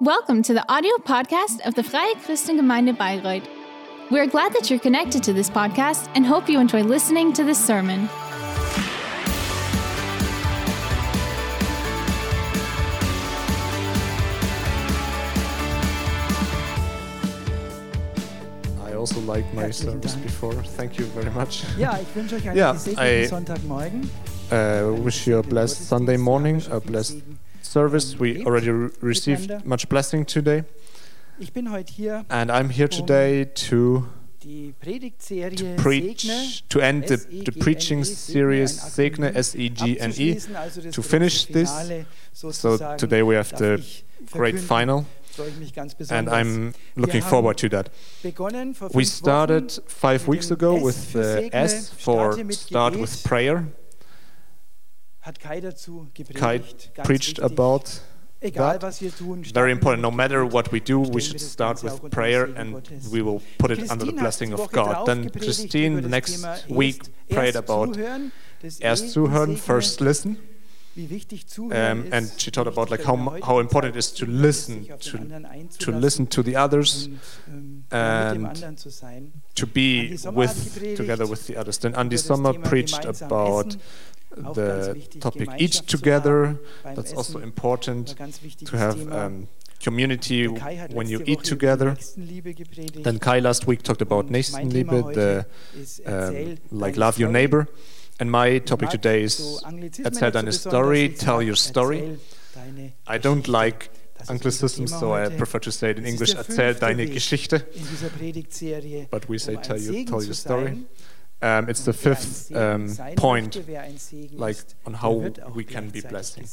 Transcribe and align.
Welcome 0.00 0.42
to 0.44 0.54
the 0.54 0.64
audio 0.70 0.92
podcast 0.98 1.60
of 1.66 1.74
the 1.74 1.82
Freie 1.82 2.14
Christengemeinde 2.16 2.96
Bayreuth. 2.96 3.46
We're 4.10 4.26
glad 4.26 4.52
that 4.54 4.68
you're 4.70 4.80
connected 4.80 5.22
to 5.24 5.32
this 5.32 5.48
podcast 5.48 6.10
and 6.14 6.26
hope 6.26 6.48
you 6.48 6.58
enjoy 6.60 6.82
listening 6.82 7.32
to 7.34 7.44
this 7.44 7.64
sermon. 7.64 8.08
I 18.84 18.94
also 18.94 19.20
like 19.20 19.44
my 19.54 19.62
Herzlichen 19.62 20.00
service 20.02 20.12
Dank. 20.14 20.24
before. 20.24 20.54
Thank 20.76 20.98
you 20.98 21.06
very 21.06 21.30
much. 21.30 21.64
Ja, 21.78 21.98
ich 22.00 22.14
wünsche 22.14 22.36
euch 22.36 22.48
einen 22.48 22.56
Ja, 22.58 22.72
gesegneten 22.72 23.24
I- 23.24 23.26
Sonntagmorgen. 23.26 24.10
Uh, 24.52 24.92
wish 25.04 25.26
you 25.26 25.38
a 25.38 25.42
blessed 25.42 25.88
Sunday 25.88 26.16
morning, 26.18 26.62
a 26.70 26.78
blessed 26.78 27.22
service. 27.74 28.18
We 28.20 28.44
already 28.44 28.70
re- 28.70 28.90
received 29.00 29.50
much 29.64 29.88
blessing 29.88 30.26
today, 30.26 30.62
Ich 31.40 31.52
bin 31.52 31.72
heute 31.72 31.92
hier, 31.92 32.24
and 32.28 32.50
I'm 32.50 32.70
here 32.70 32.88
um 32.88 33.06
today 33.06 33.44
to 33.68 34.06
to 34.40 34.74
Segne 35.18 35.76
preach, 35.76 36.62
to 36.68 36.80
end 36.80 37.08
the, 37.08 37.16
the 37.16 37.50
preaching 37.50 38.04
series 38.04 38.70
Segne 38.70 39.34
S 39.34 39.54
E 39.56 39.68
G 39.70 39.98
N 39.98 40.12
E. 40.16 40.32
abzuschließen, 40.32 40.56
also 40.56 40.80
das 40.82 40.94
to 40.94 41.02
finish 41.02 41.46
this. 41.46 41.70
So 42.32 42.76
today 42.96 43.22
we 43.22 43.34
have 43.36 43.50
the 43.56 43.82
great 44.30 44.60
final, 44.60 45.06
Freue 45.34 45.48
ich 45.48 45.56
mich 45.56 45.72
ganz 45.74 45.96
and. 46.10 46.28
I'm 46.28 46.74
looking 46.94 47.22
forward 47.22 47.58
to 47.58 47.68
that. 47.70 47.90
We 48.92 49.04
started 49.04 49.82
five 49.88 50.28
weeks 50.28 50.52
ago 50.52 50.74
with 50.80 51.12
the 51.12 51.50
S 51.52 51.90
for 51.90 52.36
start 52.52 52.94
with 52.94 53.24
prayer. 53.24 53.66
Hat 55.24 55.40
Kai 55.40 55.60
dazu 55.60 56.06
Kai 56.14 56.58
gepredigt. 56.58 56.94
Ganz 56.94 57.06
preached 57.06 57.38
wichtig. 57.38 57.58
about 57.58 58.00
Egal 58.40 58.78
that. 58.78 59.00
tun, 59.16 59.42
very 59.54 59.72
important. 59.72 60.02
No 60.02 60.10
matter 60.10 60.44
what 60.44 60.70
we 60.70 60.78
do, 60.78 61.00
we 61.00 61.22
should 61.22 61.40
start 61.40 61.82
with 61.82 61.92
auch 61.92 62.02
unter 62.02 62.10
den 62.10 62.10
prayer 62.10 62.44
and 62.56 62.74
we 63.10 63.22
will 63.24 63.40
put 63.56 63.70
it 63.70 63.90
under 63.90 64.04
the 64.04 64.12
blessing 64.12 64.52
of 64.52 64.70
God. 64.70 65.06
Then 65.06 65.30
Christine, 65.30 66.02
the 66.02 66.08
next 66.08 66.44
week, 66.68 67.02
prayed 67.30 67.56
about 67.56 67.98
erst 68.80 69.10
zuhören, 69.12 69.56
first 69.56 70.00
listen, 70.00 70.36
wie 70.94 71.10
wichtig 71.10 71.46
zuhören 71.48 72.04
um, 72.04 72.12
and 72.12 72.30
she 72.38 72.50
talked 72.50 72.68
about 72.68 72.90
like 72.90 73.04
how, 73.04 73.16
how 73.42 73.60
important 73.60 73.96
it 73.96 73.98
is 73.98 74.12
to 74.12 74.26
listen, 74.26 74.86
auf 74.92 75.00
den 75.00 75.68
to, 75.78 75.90
to 75.90 75.98
listen 75.98 76.28
to 76.28 76.42
the 76.42 76.56
others, 76.56 77.08
und, 77.46 77.84
ja, 77.90 78.24
mit 78.24 78.34
dem 78.34 78.44
and 78.44 78.56
anderen 78.56 78.76
zu 78.76 78.90
sein. 78.90 79.32
to 79.54 79.66
be 79.66 80.10
Andi 80.10 80.18
Sommer 80.18 80.46
hat 80.46 80.56
with 80.56 80.96
together 80.96 81.28
with 81.28 81.46
the 81.46 81.56
others. 81.56 81.78
Then 81.78 81.94
Andy 81.94 82.16
Sommer 82.18 82.52
preached 82.52 83.04
about 83.06 83.14
Essen, 83.16 83.32
auch 83.32 83.62
ganz 83.62 83.78
the 84.54 84.96
topic 85.20 85.48
eat 85.58 85.86
together. 85.86 86.58
That's 86.82 87.14
also 87.14 87.38
important 87.38 88.08
war 88.08 88.16
ganz 88.16 88.42
wichtiges 88.42 88.70
to 88.70 88.78
have 88.78 88.98
um, 89.10 89.48
community 89.82 90.48
Der 90.48 90.54
Kai 90.54 90.76
hat 90.78 90.94
when 90.94 91.08
you 91.08 91.20
eat 91.24 91.44
together. 91.44 91.96
Then 93.02 93.18
Kai 93.18 93.40
last 93.40 93.66
week 93.66 93.82
talked 93.82 94.02
about 94.02 94.26
Und 94.26 94.30
mein 94.30 94.70
Thema 94.70 95.02
Nächstenliebe, 95.02 95.14
the 95.14 95.46
um, 96.06 96.56
like 96.70 96.96
love 96.96 97.18
your 97.18 97.30
neighbor. 97.30 97.66
And 98.18 98.30
my 98.30 98.60
topic 98.60 98.90
today 98.90 99.24
is 99.24 99.62
erzähl 100.04 100.30
deine 100.30 100.52
story, 100.52 101.14
tell 101.14 101.42
your 101.42 101.56
story. 101.56 102.18
I 103.06 103.18
don't 103.18 103.48
like 103.48 103.90
anglicisms, 104.28 104.90
so 104.98 105.14
I 105.14 105.28
prefer 105.28 105.58
to 105.60 105.70
say 105.70 105.90
it 105.90 105.98
in 105.98 106.04
English. 106.04 106.34
Erzähl 106.34 106.74
deine 106.74 107.06
Geschichte, 107.06 107.66
in 107.74 107.86
dieser 107.90 108.08
Predigtserie, 108.08 109.08
but 109.10 109.28
we 109.28 109.38
say 109.38 109.56
um 109.56 109.62
tell 109.62 109.78
you, 109.78 110.04
tell 110.04 110.22
your 110.22 110.34
story. 110.34 110.84
Um, 111.44 111.68
it's 111.68 111.84
the 111.84 111.90
Und 111.90 112.50
wer 112.50 112.72
ein 112.72 112.88
fifth 112.88 113.06
um, 113.10 113.16
point, 113.16 113.56
möchte, 113.56 113.66
wer 113.66 113.82
ein 113.82 113.98
Segen 113.98 114.38
like 114.38 114.56
on 114.86 115.02
how 115.02 115.30
we 115.54 115.62
can 115.62 115.90
be 115.90 116.00
blessing. 116.00 116.48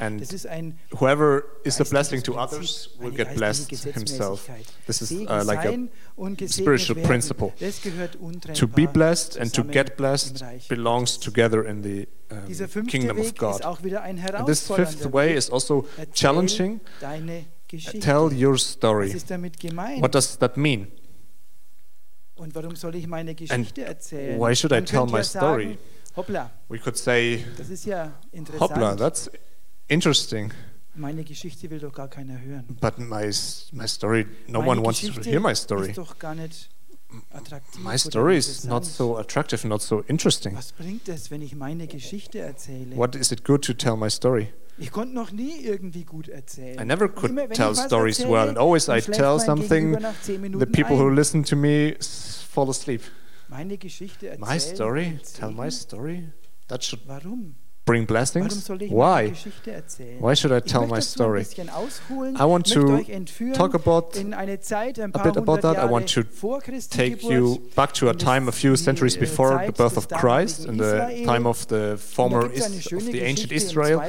And 0.00 0.20
Das 0.20 0.32
ist 0.32 0.44
ein 0.48 0.76
whoever 0.98 1.44
is 1.62 1.80
a 1.80 1.84
blessing 1.84 2.20
to 2.24 2.36
others 2.36 2.90
will 2.98 3.12
get 3.12 3.36
blessed 3.36 3.70
himself. 3.70 4.50
This 4.88 5.02
is 5.02 5.12
uh, 5.12 5.44
like 5.44 5.60
a 5.60 5.70
sein 5.70 5.88
und 6.16 6.38
gesegnet 6.38 6.80
spiritual 6.80 7.06
principle. 7.06 7.52
Das 7.60 7.80
gehört 7.80 8.16
untrennbar 8.16 8.54
to 8.54 8.66
be 8.66 8.88
blessed 8.88 9.38
and 9.38 9.54
to 9.54 9.62
get 9.62 9.96
blessed 9.96 10.44
belongs 10.68 11.20
together 11.20 11.64
in 11.64 11.84
the 11.84 12.08
um, 12.32 12.86
kingdom 12.88 13.20
of 13.20 13.36
God. 13.36 13.60
ist 13.60 13.64
auch 13.64 13.84
wieder 13.84 14.02
ein 14.02 14.18
And 14.18 14.46
this 14.48 14.66
fifth 14.66 15.12
way 15.12 15.36
is 15.36 15.48
also 15.48 15.86
challenging. 16.12 16.80
Tell 18.00 18.32
your 18.32 18.58
story. 18.58 19.12
ist 19.12 19.30
damit 19.30 19.60
gemeint? 19.60 20.02
What 20.02 20.12
does 20.12 20.36
that 20.38 20.56
mean? 20.56 20.88
Und 22.36 22.54
warum 22.54 22.74
soll 22.74 22.96
ich 22.96 23.06
meine 23.06 23.34
Geschichte 23.34 23.84
erzählen? 23.84 24.40
why 24.40 24.54
should 24.54 24.72
I 24.72 24.80
tell 24.80 25.06
my 25.06 25.22
story? 25.22 25.64
Sagen, 25.64 25.78
hoppla, 26.16 26.50
We 26.68 26.78
could 26.78 26.96
say, 26.96 27.44
das 27.56 27.68
ist 27.70 27.84
ja 27.86 28.12
interessant. 28.32 28.70
Hoppla, 28.70 28.96
that's 28.96 29.30
interesting. 29.88 30.52
meine 30.94 31.24
Geschichte 31.24 31.70
will 31.70 31.78
doch 31.78 31.92
gar 31.92 32.08
keiner 32.08 32.40
hören. 32.40 32.76
But 32.80 32.98
my 32.98 33.30
my 33.72 33.86
story, 33.86 34.26
no 34.48 34.60
meine 34.60 34.80
one 34.80 34.84
wants 34.84 35.00
to 35.00 35.08
Geschichte 35.08 35.30
hear 35.30 35.40
my 35.40 35.54
story. 35.54 35.90
ist 35.90 35.98
doch 35.98 36.18
gar 36.18 36.34
nicht 36.34 36.70
attraktiv 37.30 37.82
My 37.82 37.96
story 37.96 38.36
is 38.36 38.64
not 38.64 38.84
so 38.84 39.16
attractive, 39.16 39.66
not 39.66 39.82
so 39.82 40.00
interesting. 40.08 40.56
Was 40.56 40.72
bringt 40.72 41.08
es, 41.08 41.30
wenn 41.30 41.42
ich 41.42 41.54
meine 41.54 41.86
Geschichte 41.86 42.40
erzähle? 42.40 42.96
What 42.96 43.14
is 43.14 43.30
it 43.30 43.44
good 43.44 43.64
to 43.64 43.72
tell 43.72 43.96
my 43.96 44.10
story? 44.10 44.52
Ich 44.76 44.90
konnte 44.90 45.14
noch 45.14 45.30
nie 45.30 45.60
irgendwie 45.60 46.04
gut 46.04 46.28
erzählen. 46.28 46.80
I 46.80 46.84
never 46.84 47.08
could 47.08 47.30
immer, 47.30 47.48
tell 47.48 47.74
stories 47.74 48.18
erzähle, 48.18 48.32
well, 48.32 48.48
and 48.48 48.58
always 48.58 48.88
I 48.88 49.00
tell 49.00 49.38
something. 49.38 49.96
The 50.26 50.66
people 50.66 50.98
who 50.98 51.08
ein. 51.08 51.14
listen 51.14 51.44
to 51.44 51.56
me 51.56 51.96
fall 52.00 52.68
asleep. 52.68 53.02
meine 53.48 53.78
Geschichte 53.78 54.28
erzählen. 54.28 54.48
My 54.52 54.58
story, 54.58 55.04
bringt 55.04 55.34
tell 55.34 55.50
my 55.52 55.70
story. 55.70 56.32
That 56.68 56.82
should 56.84 57.06
Warum? 57.06 57.56
Bring 57.84 58.06
blessings. 58.06 58.64
soll 58.64 58.82
ich 58.82 58.90
meine 58.90 59.30
Why? 59.30 59.32
Why 60.20 60.34
should 60.34 60.52
I 60.52 60.60
tell 60.60 60.86
my 60.86 61.00
story? 61.00 61.40
Ein 61.40 61.44
bisschen 61.44 61.68
ausholen, 61.68 62.36
I 62.36 62.44
want 62.44 62.66
to 62.72 63.02
talk 63.52 63.74
about 63.74 64.18
in 64.18 64.32
eine 64.32 64.60
Zeit 64.60 64.98
ein 64.98 65.14
a 65.14 65.22
bit 65.22 65.36
about 65.36 65.60
that. 65.60 65.76
I 65.76 65.90
want 65.90 66.08
to 66.14 66.22
take 66.90 67.22
you 67.22 67.58
back 67.74 67.92
to 67.94 68.08
a 68.08 68.14
time 68.14 68.48
a 68.48 68.52
few 68.52 68.76
centuries 68.76 69.16
äh, 69.16 69.20
before 69.20 69.62
the 69.66 69.72
birth 69.72 69.96
of 69.96 70.08
Christ, 70.08 70.64
in 70.66 70.78
the 70.78 71.24
time 71.24 71.46
of 71.46 71.66
the 71.68 71.96
former 71.98 72.50
is, 72.50 72.92
of 72.92 73.04
the 73.04 73.22
ancient 73.22 73.52
Israel. 73.52 74.00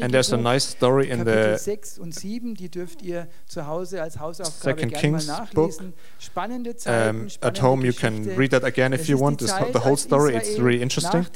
And 0.00 0.12
there's 0.12 0.32
a 0.32 0.36
nice 0.36 0.64
story 0.64 1.08
in 1.08 1.24
the 1.24 1.56
6 1.56 1.98
und 1.98 2.14
7, 2.14 2.54
die 2.54 2.68
dürft 2.68 3.02
ihr 3.02 3.28
zu 3.46 3.66
Hause 3.66 4.02
als 4.02 4.18
Hausaufgabe 4.18 4.80
Second 4.80 4.94
Kings 4.94 5.26
book. 5.26 5.70
nachlesen. 5.70 5.92
Spannende 6.18 6.76
Zeiten, 6.76 7.20
um, 7.20 7.28
at 7.40 7.62
home 7.62 7.84
you 7.84 7.92
can 7.92 8.24
read 8.36 8.50
that 8.50 8.64
again 8.64 8.92
if 8.92 9.08
you 9.08 9.18
want. 9.18 9.40
Zeit, 9.40 9.72
the 9.72 9.84
whole 9.84 9.96
story, 9.96 10.34
it's 10.34 10.58
really 10.58 10.82
interesting. 10.82 11.26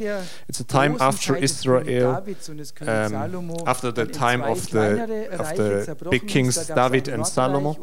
It's 0.49 0.61
a 0.61 0.65
time 0.65 0.97
after 1.01 1.35
Königs 1.35 1.84
Israel, 1.87 2.15
Davids 2.15 2.49
und 2.49 2.59
des 2.59 2.75
Königs 2.75 3.13
um, 3.13 3.67
after 3.67 3.93
the 3.95 4.07
time 4.07 4.43
of 4.43 4.67
the 4.71 5.29
of 5.39 5.53
the 5.57 5.95
big 6.11 6.27
kings 6.27 6.67
David 6.67 7.09
and 7.09 7.27
Salomo, 7.27 7.77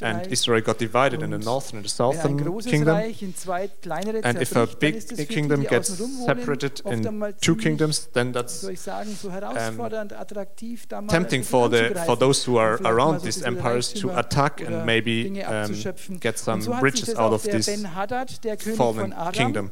and 0.00 0.26
Israel 0.28 0.62
got 0.62 0.78
divided 0.78 1.22
in 1.22 1.32
Und 1.32 1.44
northern 1.44 1.78
and 1.78 1.86
ein 1.86 1.88
southern 1.88 2.60
kingdom. 2.60 2.94
Reich 2.94 3.22
in 3.22 3.34
zwei 3.34 3.68
kleinere 3.68 4.24
And 4.24 4.40
if 4.40 4.56
a 4.56 4.66
big 4.66 4.96
ist 4.96 5.12
das 5.12 5.20
für 5.20 5.26
die, 5.26 5.34
kingdom 5.34 5.62
gets 5.64 5.96
separated 6.26 6.80
in 6.80 7.24
two 7.40 7.56
kingdoms, 7.56 8.10
then 8.12 8.32
that's 8.32 8.60
soll 8.60 8.72
ich 8.72 8.80
sagen, 8.80 9.16
so 9.20 9.30
herausfordernd, 9.30 10.12
attraktiv, 10.12 10.86
da 10.86 11.00
mal 11.00 11.08
tempting 11.08 11.42
for 11.42 11.70
the 11.70 11.94
for 12.06 12.18
those 12.18 12.48
who 12.48 12.58
are 12.58 12.78
around 12.84 13.22
these 13.22 13.44
empires 13.44 13.92
to 13.92 14.10
attack 14.10 14.60
and 14.60 14.84
maybe 14.84 15.42
um, 15.44 15.72
get 16.20 16.38
some 16.38 16.62
so 16.62 16.72
hat 16.72 16.80
sich 16.80 16.82
riches 16.82 17.16
out 17.16 17.32
of 17.32 17.42
this 17.42 17.66
Ben-Hadad, 17.66 18.44
der 18.44 18.56
König 18.56 18.76
fallen 18.76 19.14
kingdom. 19.32 19.70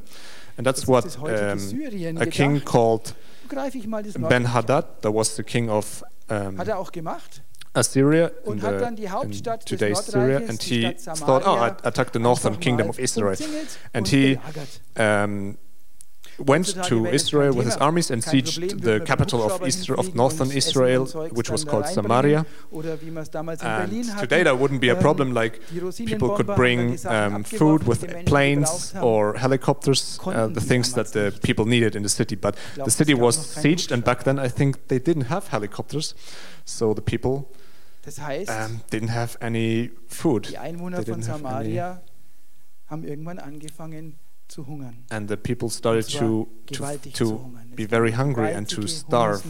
And 0.56 0.66
that's 0.66 0.86
what 0.86 1.06
ist 1.06 1.16
das 1.16 1.22
heutige 1.22 2.10
um, 2.10 2.18
a 2.18 2.26
king 2.26 2.64
called 2.64 3.14
greife 3.50 3.76
ich 3.76 3.86
mal 3.86 4.02
das 4.02 4.14
Ben 4.14 4.52
Hadad, 4.52 5.02
that 5.02 5.14
was 5.14 5.36
the 5.36 5.42
king 5.42 5.68
of 5.68 6.02
um, 6.30 6.58
Hat 6.58 6.68
er 6.68 6.78
auch 6.78 6.92
gemacht. 6.92 7.42
Assyria 7.72 8.28
in, 8.44 8.52
Und 8.52 8.62
hat 8.62 8.80
dann 8.80 8.96
die 8.96 9.10
Hauptstadt 9.10 9.64
today's 9.66 10.06
Syria, 10.06 10.38
and 10.48 10.60
he 10.62 10.92
thought, 10.94 11.46
oh, 11.46 11.56
I 11.56 11.70
attacked 11.86 12.14
the 12.14 12.18
northern 12.18 12.58
kingdom 12.58 12.88
of 12.88 12.98
Israel. 12.98 13.36
And 13.92 14.08
he 14.08 14.38
um, 14.98 15.56
went 16.46 16.66
to 16.66 16.74
wäre 16.74 16.86
das 16.86 16.92
kein 17.04 17.14
Israel 17.14 17.56
with 17.56 17.64
his 17.66 17.76
armies 17.76 18.10
and 18.10 18.22
sieged 18.22 18.54
the 18.54 18.60
würde 18.60 18.84
man 18.86 18.98
mit 18.98 19.04
capital 19.06 19.40
of, 19.40 19.52
Hubschrauber 19.60 19.66
Isra- 19.66 19.98
of 19.98 20.14
northern 20.14 20.50
Israel, 20.50 21.06
which 21.32 21.50
was 21.50 21.66
called. 21.66 21.86
Samaria. 21.86 22.44
Oder 22.70 23.00
wie 23.00 23.10
man 23.10 23.22
es 23.22 23.30
damals 23.30 23.60
in 23.62 23.66
And 23.68 24.18
today 24.20 24.42
that 24.44 24.54
wouldn't 24.58 24.80
be 24.80 24.90
a 24.90 24.94
Ähm, 24.94 25.00
problem. 25.00 25.32
Like 25.32 25.60
people 25.66 25.80
could 26.30 26.48
Rosinenbomber 26.48 26.56
haben 26.56 26.96
dann 26.98 27.32
bring 27.32 27.34
um, 27.36 27.44
food 27.44 27.86
with 27.86 28.06
planes 28.24 28.94
or 29.00 29.34
helicopters, 29.38 30.18
uh, 30.26 30.48
the 30.52 30.60
things 30.60 30.92
that 30.94 31.12
the 31.12 31.30
people 31.42 31.64
needed 31.64 31.94
in 31.94 32.02
the 32.02 32.08
city. 32.08 32.36
But 32.36 32.56
the 32.76 32.90
city 32.90 33.14
was 33.14 33.36
sieged, 33.36 33.92
and 33.92 34.02
back 34.04 34.24
then 34.24 34.38
I 34.38 34.48
think 34.48 34.88
they 34.88 34.98
didn't 34.98 35.28
have 35.28 35.48
helicopters, 35.50 36.14
so 36.64 36.94
the 36.94 37.02
people 37.02 37.48
um, 38.48 38.80
didn't 38.90 39.10
have 39.10 39.36
any 39.40 39.90
food. 40.08 40.48
die 40.52 40.58
Einwohner 40.58 40.98
they 41.04 41.12
von 41.12 41.20
didn't 41.20 41.28
have 41.30 41.44
any- 41.44 41.74
Samaria 41.74 42.02
haben 42.86 43.04
irgendwann 43.04 43.38
angefangen 43.38 43.70
zu 43.70 43.84
hungern. 43.84 44.14
And 45.10 45.28
the 45.28 45.36
people 45.36 45.68
started 45.70 46.08
to 46.18 46.48
to, 46.72 46.98
to 47.12 47.50
be 47.74 47.86
very 47.86 48.12
hungry 48.12 48.52
and 48.52 48.68
to 48.68 48.86
starve. 48.86 49.42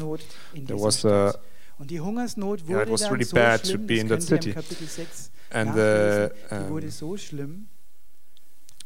There 0.55 0.76
was 0.76 1.05
a 1.05 1.31
Stadt. 1.31 1.41
Und 1.81 1.91
die 1.91 2.00
Hungersnot 2.00 2.69
wurde 2.69 2.75
Yeah, 2.75 2.82
it 2.82 2.91
was 2.91 3.00
dann 3.00 3.12
really 3.12 3.25
so 3.25 3.35
bad 3.35 3.64
to 3.64 3.79
be 3.79 3.99
in 3.99 4.08
that 4.08 4.20
könnt 4.20 4.44
ihr 4.44 4.55
im 4.55 4.88
city. 4.88 5.20
And 5.50 5.75
the 5.75 6.31
wurde 6.69 6.87
um, 6.87 6.91
so 6.91 7.17
schlimm, 7.17 7.69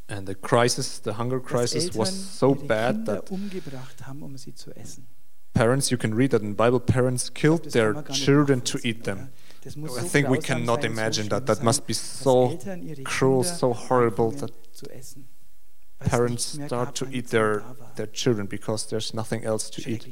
and 0.08 0.28
the 0.28 0.34
crisis, 0.34 1.00
the 1.02 1.18
hunger 1.18 1.40
crisis 1.40 1.94
was 1.96 2.38
so 2.38 2.54
bad 2.54 3.04
that 3.06 3.28
haben, 4.06 4.22
um 4.22 4.36
sie 4.36 4.54
zu 4.54 4.70
essen. 4.76 5.08
parents, 5.54 5.90
you 5.90 5.96
can 5.96 6.14
read 6.14 6.30
that 6.30 6.42
in 6.42 6.54
Bible, 6.54 6.80
parents 6.80 7.30
killed 7.30 7.72
their 7.72 7.92
kann 7.92 7.94
man 7.94 8.04
gar 8.04 8.12
nicht 8.12 8.24
children 8.24 8.60
to 8.60 8.78
eat 8.84 9.04
them. 9.04 9.30
I 9.66 10.02
think 10.02 10.28
we 10.28 10.38
cannot 10.38 10.84
imagine 10.84 11.28
that. 11.28 11.46
That 11.46 11.62
must 11.62 11.86
be 11.86 11.94
so 11.94 12.58
cruel, 13.04 13.44
so 13.44 13.72
horrible 13.72 14.30
that 14.32 14.52
parents 16.00 16.58
start 16.66 16.96
to 16.98 17.06
eat 17.06 17.30
their, 17.30 17.58
mehr 17.58 17.60
da 17.60 17.78
war. 17.80 17.94
their 17.96 18.12
children 18.12 18.46
because 18.48 18.86
there's 18.88 19.14
nothing 19.14 19.44
else 19.44 19.70
to 19.70 19.80
eat. 19.88 20.06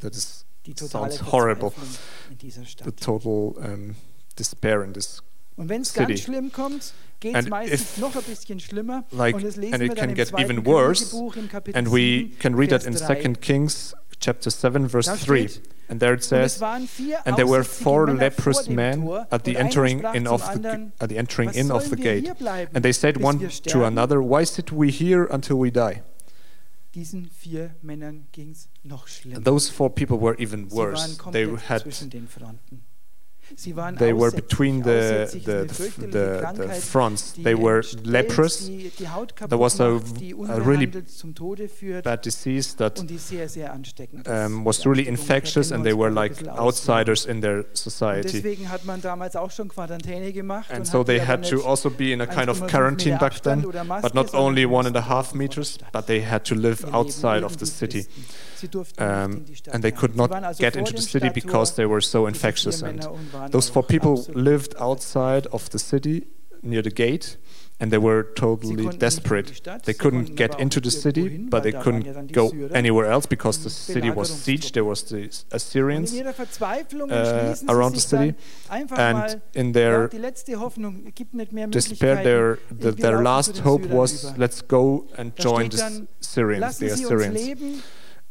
That 0.00 0.14
is, 0.14 0.44
sounds 0.76 1.20
horrible. 1.32 1.70
Verzweiflung 1.70 2.30
in 2.30 2.38
dieser 2.38 2.62
The 2.84 2.92
total 2.92 3.54
um, 3.58 3.96
despair 4.38 4.82
in 4.82 4.92
this. 4.94 5.22
Und 5.56 5.68
wenn 5.68 5.82
es 5.82 5.92
city. 5.92 6.06
ganz 6.14 6.20
schlimm 6.22 6.50
kommt, 6.50 6.92
geht 7.20 7.32
es 7.34 7.38
And 7.38 7.50
meistens 7.50 7.98
noch 7.98 8.16
ein 8.16 8.22
bisschen 8.22 8.58
schlimmer. 8.58 9.04
like- 9.10 9.34
und 9.36 9.44
das 9.44 9.56
lesen 9.56 9.74
and 9.74 9.82
it 9.82 9.90
wir 9.90 9.94
can 9.96 10.02
dann 10.02 10.08
im 10.10 10.14
get 10.16 10.28
zweiten 10.28 10.50
even 10.50 10.64
worse, 10.66 11.14
im 11.36 11.48
Kapitel 11.48 11.78
And 11.78 11.92
we 11.92 12.30
can 12.38 12.54
read 12.54 12.70
that 12.70 12.84
in 12.84 12.94
3. 12.94 13.22
2 13.22 13.32
Kings 13.34 13.94
chapter 14.22 14.48
7, 14.48 14.86
verse 14.86 15.08
3. 15.08 15.48
And 15.88 16.00
there 16.00 16.14
it 16.14 16.24
says, 16.24 16.62
And 16.62 17.36
there 17.36 17.46
were 17.46 17.64
four 17.64 18.06
leprous 18.06 18.68
men 18.68 19.26
at 19.30 19.44
the 19.44 19.58
entering 19.58 20.02
in 20.14 20.26
of 20.26 20.40
the 20.40 20.90
at 21.00 21.08
the 21.10 21.18
entering 21.18 21.52
in 21.54 21.70
of 21.70 21.90
the 21.90 21.96
gate. 21.96 22.30
And 22.72 22.82
they 22.82 22.92
said 22.92 23.18
one 23.18 23.48
to 23.48 23.84
another, 23.84 24.22
Why 24.22 24.44
sit 24.44 24.72
we 24.72 24.90
here 24.90 25.24
until 25.24 25.58
we 25.58 25.70
die? 25.70 26.02
Diesen 26.94 27.30
vier 27.30 27.74
Männern 27.82 28.26
ging 28.32 28.50
es 28.50 28.68
noch 28.82 29.08
schlimmer. 29.08 29.40
Those 29.40 29.70
four 29.70 29.88
people 29.88 30.18
were 30.18 30.36
even 30.38 30.68
worse. 30.68 31.18
They 31.30 31.46
had 31.46 31.84
they 33.98 34.12
were 34.12 34.30
between 34.30 34.82
the 34.82 35.28
the 35.32 35.66
the, 35.66 36.54
the, 36.56 36.68
fronts. 36.80 37.32
They 37.32 37.54
were 37.54 37.82
leprous, 38.04 38.66
die, 38.66 38.90
die 38.98 39.08
Haut 39.08 39.34
kaputt 39.36 39.50
There 39.50 39.58
was 39.60 39.80
a- 39.80 39.96
a 39.96 40.58
really 40.58 40.86
unbehandelt 40.86 41.08
zum 41.10 41.34
Tode 41.34 41.68
führt 41.68 42.04
bad 42.04 42.24
disease 42.24 42.76
that 42.76 43.00
und 43.00 43.08
die 43.10 43.18
sehr, 43.18 43.48
sehr 43.48 43.72
ansteckend 43.72 44.26
ist. 44.26 44.32
um, 44.32 44.64
was 44.64 44.84
really 44.86 45.06
infectious, 45.06 45.72
and 45.72 45.84
they 45.84 45.96
were 45.96 46.10
like 46.10 46.46
outsiders 46.48 47.24
in 47.26 47.40
their 47.40 47.64
society. 47.72 48.40
deswegen 48.42 48.70
hat 48.70 48.84
man 48.84 49.00
damals 49.00 49.36
auch 49.36 49.50
schon 49.50 49.68
Quarantäne 49.68 50.32
gemacht 50.32 50.70
And 50.70 50.86
so 50.86 51.02
they 51.04 51.20
had 51.20 51.48
to 51.48 51.62
also 51.64 51.90
be 51.90 52.12
in 52.12 52.20
a 52.20 52.26
kind 52.26 52.48
of 52.48 52.66
quarantine 52.66 53.18
back 53.18 53.40
then, 53.42 53.62
but 54.02 54.14
not 54.14 54.34
only 54.34 54.66
one 54.66 54.86
and 54.86 54.96
a 54.96 55.08
half 55.08 55.32
draußen 55.32 55.32
vor 55.32 55.32
der 55.32 55.38
meters, 55.38 55.78
but 55.92 56.06
they 56.06 56.24
had 56.24 56.44
to 56.44 56.54
live 56.54 56.84
outside 56.92 57.44
of 57.44 57.56
the 57.58 57.66
city. 57.66 58.02
fristen. 58.02 58.24
Sie 58.62 58.68
durften 58.68 59.02
nicht 59.04 59.24
Um, 59.24 59.32
in 59.38 59.44
die 59.46 59.56
Stadt 59.56 59.74
and 59.74 59.82
they 59.82 59.90
could 59.90 60.14
not 60.14 60.30
get 60.58 60.76
into 60.76 60.92
the 60.96 61.02
city 61.02 61.30
because 61.30 61.74
they 61.74 61.84
were 61.88 62.00
so 62.00 62.28
infectious. 62.28 62.80
And 62.84 62.98
Männer 63.00 63.10
und 63.12 63.32
waren 63.32 63.41
those 63.50 63.70
four 63.70 63.82
people 63.82 64.24
lived 64.34 64.74
outside 64.78 65.46
of 65.48 65.70
the 65.70 65.78
city 65.78 66.26
near 66.62 66.82
the 66.82 66.90
gate, 66.90 67.36
and 67.80 67.90
they 67.90 67.98
were 67.98 68.22
totally 68.34 68.76
konnten 68.76 68.76
nicht 68.76 68.94
in 68.94 68.98
die 69.00 69.06
desperate. 69.06 69.82
They 69.84 69.94
couldn't 69.94 70.36
get 70.36 70.58
into 70.60 70.80
the 70.80 70.90
city, 70.90 71.38
but 71.50 71.64
they 71.64 71.72
da 71.72 71.84
waren 71.84 72.02
ja 72.02 72.12
couldn't 72.12 72.32
go 72.32 72.52
anywhere 72.72 73.10
else 73.10 73.26
because 73.26 73.62
the 73.64 73.70
city 73.70 74.10
was 74.10 74.30
sieged. 74.30 74.74
There 74.74 74.84
was 74.84 75.02
the 75.04 75.28
Assyrians, 75.50 76.12
uh, 76.14 77.56
around 77.68 77.94
the 77.94 78.00
city, 78.00 78.34
and 78.70 79.42
in 79.54 79.72
their 79.72 80.08
die 80.08 80.18
letzte 80.18 80.60
Hoffnung 80.60 81.12
gibt 81.14 81.34
nicht 81.34 81.52
mehr 81.52 81.66
despair, 81.66 82.22
their 82.22 82.58
the, 82.70 82.92
their 82.92 83.20
last 83.20 83.64
hope 83.64 83.90
was, 83.90 84.32
let's 84.36 84.62
go 84.62 85.06
and 85.16 85.34
join 85.36 85.70
the 85.70 86.06
Syrians, 86.20 86.78
the 86.78 86.92
Assyrians. 86.92 87.82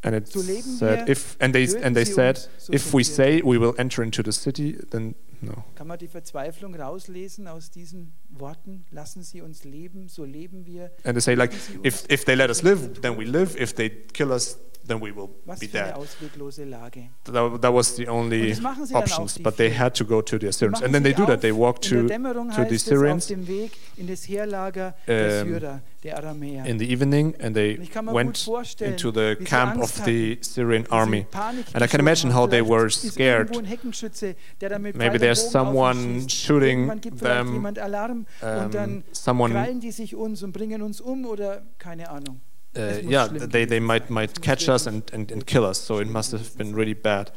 And 0.04 0.16
it 0.16 0.28
said, 0.28 1.10
if 1.10 1.38
and 1.40 1.54
they 1.54 1.68
and 1.82 1.96
they 1.96 2.06
said, 2.06 2.40
if 2.72 2.94
we 2.94 3.04
say 3.04 3.42
we 3.42 3.58
will 3.58 3.76
enter 3.78 4.02
into 4.02 4.24
the 4.24 4.32
city, 4.32 4.78
then 4.90 5.14
no. 5.42 5.64
Kann 5.76 5.88
man 5.88 5.98
die 5.98 6.08
Verzweiflung 6.08 6.76
rauslesen 6.76 7.48
aus 7.48 7.72
diesen 7.72 8.14
Worten? 8.30 8.86
Lassen 8.92 9.24
Sie 9.24 9.42
uns 9.42 9.64
leben, 9.64 10.08
so 10.08 10.24
leben 10.26 10.66
wir. 10.66 10.92
And 11.04 11.14
they 11.14 11.22
say 11.22 11.36
like, 11.36 11.52
Töten 11.52 11.62
Sie 11.62 11.78
uns, 11.78 11.88
if 11.88 12.12
if 12.12 12.26
they 12.26 12.36
let 12.36 12.50
us 12.50 12.62
live, 12.62 13.02
then 13.02 13.18
we 13.18 13.26
live. 13.26 13.60
If 13.60 13.74
they 13.74 13.90
kill 13.90 14.32
us, 14.32 14.58
then 14.86 15.00
we 15.00 15.12
will 15.12 15.30
Was 15.46 15.60
be 15.60 15.68
dead. 15.68 15.96
Lage. 16.68 17.10
That, 17.26 17.62
that 17.62 17.74
was 17.74 17.96
the 17.96 18.08
only 18.08 18.50
das 18.50 18.62
machen 18.62 18.86
sie 18.86 18.94
dann 18.94 19.04
auch, 19.04 19.06
options, 19.06 19.40
but 19.40 19.58
they 19.58 19.70
had 19.70 19.94
to 19.96 20.06
go 20.06 20.22
to 20.22 20.38
the 20.38 20.48
Assyrians, 20.48 20.82
and 20.82 20.94
then 20.94 21.04
they 21.04 21.14
do 21.14 21.26
that. 21.26 21.42
They 21.42 21.52
walk 21.52 21.82
to 21.84 21.90
to 21.90 22.08
the 22.08 22.14
heißt 22.14 22.72
es 22.72 22.84
auf 22.84 22.88
Syrians 22.88 23.28
dem 23.28 23.48
Weg 23.48 23.72
in 23.98 24.08
das 24.08 24.28
Heerlager 24.28 24.96
der 25.08 25.42
ähm, 25.42 25.48
Syrer, 25.48 25.82
in 26.66 26.80
the 26.80 26.92
evening, 26.92 27.36
and 27.42 27.56
they 27.56 27.78
Und 27.78 27.84
ich 27.84 27.92
kann 27.92 28.06
mir 28.06 28.12
gut 28.12 28.48
went 28.48 28.82
into 28.82 29.12
the 29.12 29.36
camp 29.44 29.82
of 29.82 29.92
the 30.06 30.40
Syrian 30.42 30.86
army. 30.90 31.28
And 31.74 31.84
I 31.84 31.88
can 31.88 32.00
imagine 32.00 32.34
how 32.34 32.50
they 32.50 32.62
were 32.62 32.90
scared. 32.90 33.50
irgendwo 33.50 33.60
ein 33.60 33.66
Heckenschütze, 33.66 34.36
der 34.60 34.70
da 34.70 34.80
mit 34.80 34.96
Maybe 34.96 35.16
und 35.16 35.22
there's 35.40 35.52
Bogen 35.54 35.78
auf 35.78 35.96
uns 35.96 36.04
someone 36.04 36.30
shooting 36.30 37.02
them, 37.18 37.66
Um, 38.42 39.04
someone 39.12 39.54
krallen 39.54 39.80
die 39.80 39.92
sich 39.92 40.16
uns 40.16 40.44
und 40.44 40.52
bringen 40.52 40.82
uns 40.82 41.02
um 41.02 41.26
oder 41.26 41.62
keine 41.78 42.10
Ahnung. 42.10 42.42
uh, 42.76 42.80
yeah, 43.04 43.28
they, 43.28 43.66
they 43.66 43.80
might 43.80 44.10
might 44.10 44.42
catch 44.42 44.70
us 44.70 44.88
and, 44.88 45.12
and, 45.14 45.32
and 45.32 45.46
kill 45.46 45.64
us. 45.66 45.78
So 45.86 46.00
it 46.00 46.08
must 46.10 46.32
have 46.32 46.58
been 46.58 46.74
really 46.74 46.94
bad. 46.94 47.32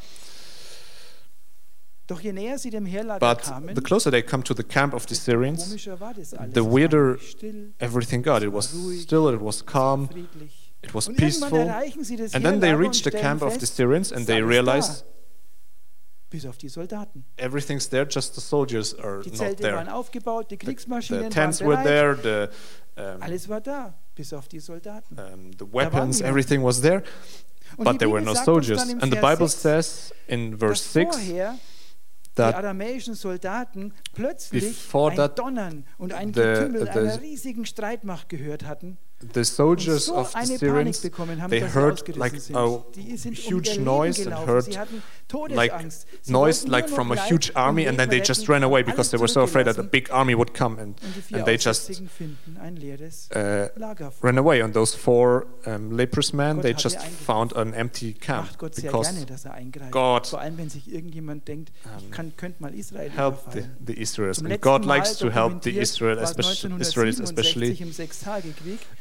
Doch 2.06 2.20
je 2.20 2.32
näher 2.32 2.58
sie 2.58 2.68
dem 2.70 2.84
Heerlager 2.84 3.18
But 3.18 3.74
the 3.74 3.80
closer 3.80 4.10
they 4.10 4.22
come 4.22 4.42
to 4.44 4.54
the 4.54 4.62
camp 4.62 4.92
of 4.92 5.06
the 5.08 5.14
Syrians, 5.14 5.64
komischer 5.64 5.98
war 6.00 6.12
das 6.12 6.34
alles. 6.34 6.52
the 6.54 6.62
weirder 6.62 7.18
everything 7.80 8.22
got. 8.22 8.42
It 8.42 8.52
was 8.52 8.68
still, 9.00 9.28
it 9.32 9.40
was 9.40 9.64
calm, 9.64 10.08
it 10.82 10.94
was 10.94 11.08
peaceful. 11.08 11.58
erreichen 11.60 12.04
sie 12.04 12.16
das 12.16 12.34
And 12.34 12.44
then 12.44 12.60
they 12.60 12.68
Heerlager 12.68 12.82
reach 12.88 13.02
the 13.04 13.10
camp 13.10 13.42
of 13.42 13.58
the 13.58 13.66
Syrians 13.66 14.12
and 14.12 14.26
they 14.26 14.36
alles 14.42 14.50
realize 14.50 14.88
da, 14.88 15.04
bis 16.34 16.46
auf 16.46 16.58
die 16.58 16.68
Soldaten. 16.68 17.24
everything's 17.36 17.88
there, 17.88 18.04
just 18.10 18.34
the 18.34 18.40
soldiers 18.40 18.92
are 18.98 19.20
Die 19.22 19.30
not 19.30 19.38
Zelte 19.38 19.72
waren 19.72 19.88
aufgebaut, 19.88 20.50
die 20.50 20.56
The, 20.56 20.66
Kriegsmaschinen 20.66 21.22
the 21.24 21.28
tents 21.28 21.60
waren 21.60 21.68
were 21.68 21.82
bereit, 21.82 22.22
there, 22.22 22.50
the 22.96 23.00
um, 23.00 23.22
alles 23.22 23.48
war 23.48 23.60
da, 23.60 23.94
bis 24.16 24.32
auf 24.32 24.48
die 24.48 24.58
Soldaten. 24.58 25.16
um, 25.16 25.52
the 25.52 25.64
weapons, 25.72 26.20
everything 26.20 26.64
was 26.64 26.80
there, 26.80 27.04
Und 27.76 27.84
but 27.84 27.94
die 27.94 27.98
there 27.98 28.10
were 28.10 28.20
Bibel 28.20 28.34
no 28.34 28.44
soldiers. 28.44 28.80
And 29.00 29.12
the 29.12 29.18
Vers 29.18 29.32
Bible 29.38 29.48
6, 29.48 29.62
says 29.62 30.12
in 30.26 30.58
verse 30.58 30.82
dass 30.82 30.92
6 30.92 31.16
vorher 31.16 31.54
die 31.54 32.34
that 32.34 32.54
aramäischen 32.56 33.14
Soldaten 33.14 33.94
plötzlich 34.12 34.76
ein 34.92 35.16
that, 35.16 35.38
Donnern 35.38 35.86
und 35.98 36.12
ein 36.12 36.34
the- 36.34 36.40
Getümmel 36.40 36.82
the- 36.82 36.88
einer 36.98 37.20
riesigen 37.22 37.64
Streitmacht 37.64 38.28
gehört 38.28 38.64
hatten 38.64 38.98
the 39.20 39.44
soldiers 39.44 40.06
so 40.06 40.16
of 40.16 40.32
the 40.32 40.44
Syrians 40.44 41.02
haben, 41.02 41.48
they 41.48 41.60
heard 41.60 42.16
like 42.16 42.34
a 42.50 42.58
um 42.58 42.84
huge 43.32 43.78
noise 43.78 44.26
and 44.26 44.34
heard 44.34 44.66
like 45.50 45.72
noise 46.28 46.66
like 46.68 46.88
from 46.88 47.10
a 47.10 47.16
huge 47.16 47.50
army 47.56 47.86
and 47.86 47.98
then 47.98 48.08
they 48.10 48.20
just 48.20 48.48
ran 48.48 48.62
away 48.62 48.82
because 48.82 49.10
they 49.10 49.18
were 49.18 49.28
so 49.28 49.42
afraid 49.42 49.64
that 49.66 49.78
a 49.78 49.82
big 49.82 50.10
army 50.10 50.34
would 50.34 50.52
come 50.52 50.78
and, 50.78 51.00
Und 51.02 51.16
die 51.16 51.22
vier 51.22 51.38
and 51.38 51.46
they 51.46 51.56
just 51.56 51.84
Aussätzigen 51.84 52.08
finden 52.08 52.56
ein 52.60 52.76
leeres 52.76 53.28
uh, 53.34 53.68
ran 54.22 54.38
away. 54.38 54.62
And 54.62 54.74
those 54.74 54.94
four 54.94 55.46
um, 55.66 55.92
leprous 55.92 56.32
men, 56.32 56.60
they 56.60 56.72
just 56.72 57.00
found 57.00 57.52
an 57.54 57.74
empty 57.74 58.12
camp 58.12 58.46
Macht 58.46 58.58
Gott 58.58 58.74
sehr 58.74 58.90
because 58.90 59.14
er. 59.44 59.90
God 59.90 60.26
Vor 60.26 60.40
allem, 60.40 60.58
wenn 60.58 60.70
sich 60.70 60.92
irgendjemand 60.92 61.48
denkt, 61.48 61.72
ich 61.98 62.04
um, 62.04 62.10
kann, 62.10 62.36
könnte 62.36 62.62
mal 62.62 62.74
Israel 62.74 63.10
helped 63.10 63.52
the, 63.52 63.64
the 63.84 64.00
Israelis. 64.00 64.42
And 64.42 64.60
God 64.60 64.84
likes 64.84 65.16
to 65.18 65.30
help 65.30 65.62
the 65.62 65.78
Israel, 65.78 66.18
especially, 66.18 66.74
Israelis, 66.80 67.20
especially. 67.20 67.76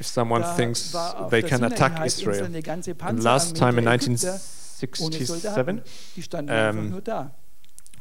If 0.03 0.07
someone 0.07 0.43
thinks 0.57 0.95
they 1.29 1.41
can 1.41 1.63
attack 1.63 2.05
Israel. 2.05 2.45
And 2.45 3.23
last 3.23 3.55
time 3.55 3.77
in 3.77 3.85
Panzerarmee 3.85 4.17
der 4.17 4.39
Ägypter 4.81 5.01
ohne 5.01 5.15
1967, 5.15 5.27
Soldaten. 5.27 5.81
Die 6.15 6.23
standen 6.23 6.51
einfach 6.51 6.81
um, 6.81 6.89
nur 6.89 7.01
da. 7.01 7.31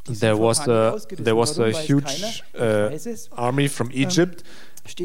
Die 0.08 0.14
sind 0.14 0.20
there 0.20 0.38
was 0.38 0.60
a 0.68 0.98
there 1.22 1.36
was 1.36 1.60
a 1.60 1.70
huge 1.70 2.42
uh, 2.58 2.90
army 3.36 3.68
from 3.68 3.90
Egypt, 3.92 4.42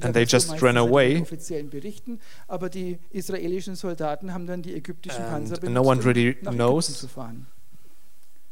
and 0.02 0.14
they 0.16 0.24
just 0.24 0.60
ran 0.60 0.76
away. 0.78 1.22
offiziellen 1.22 1.70
Berichten, 1.70 2.20
aber 2.48 2.70
die 2.70 2.98
israelischen 3.12 3.76
Soldaten 3.76 4.34
haben 4.34 4.48
dann 4.48 4.64
die 4.64 4.74
ägyptischen 4.74 5.24
And 5.24 5.64
no 5.70 5.84
one 5.84 6.00
um 6.00 6.06
really 6.06 6.34
knows 6.34 7.08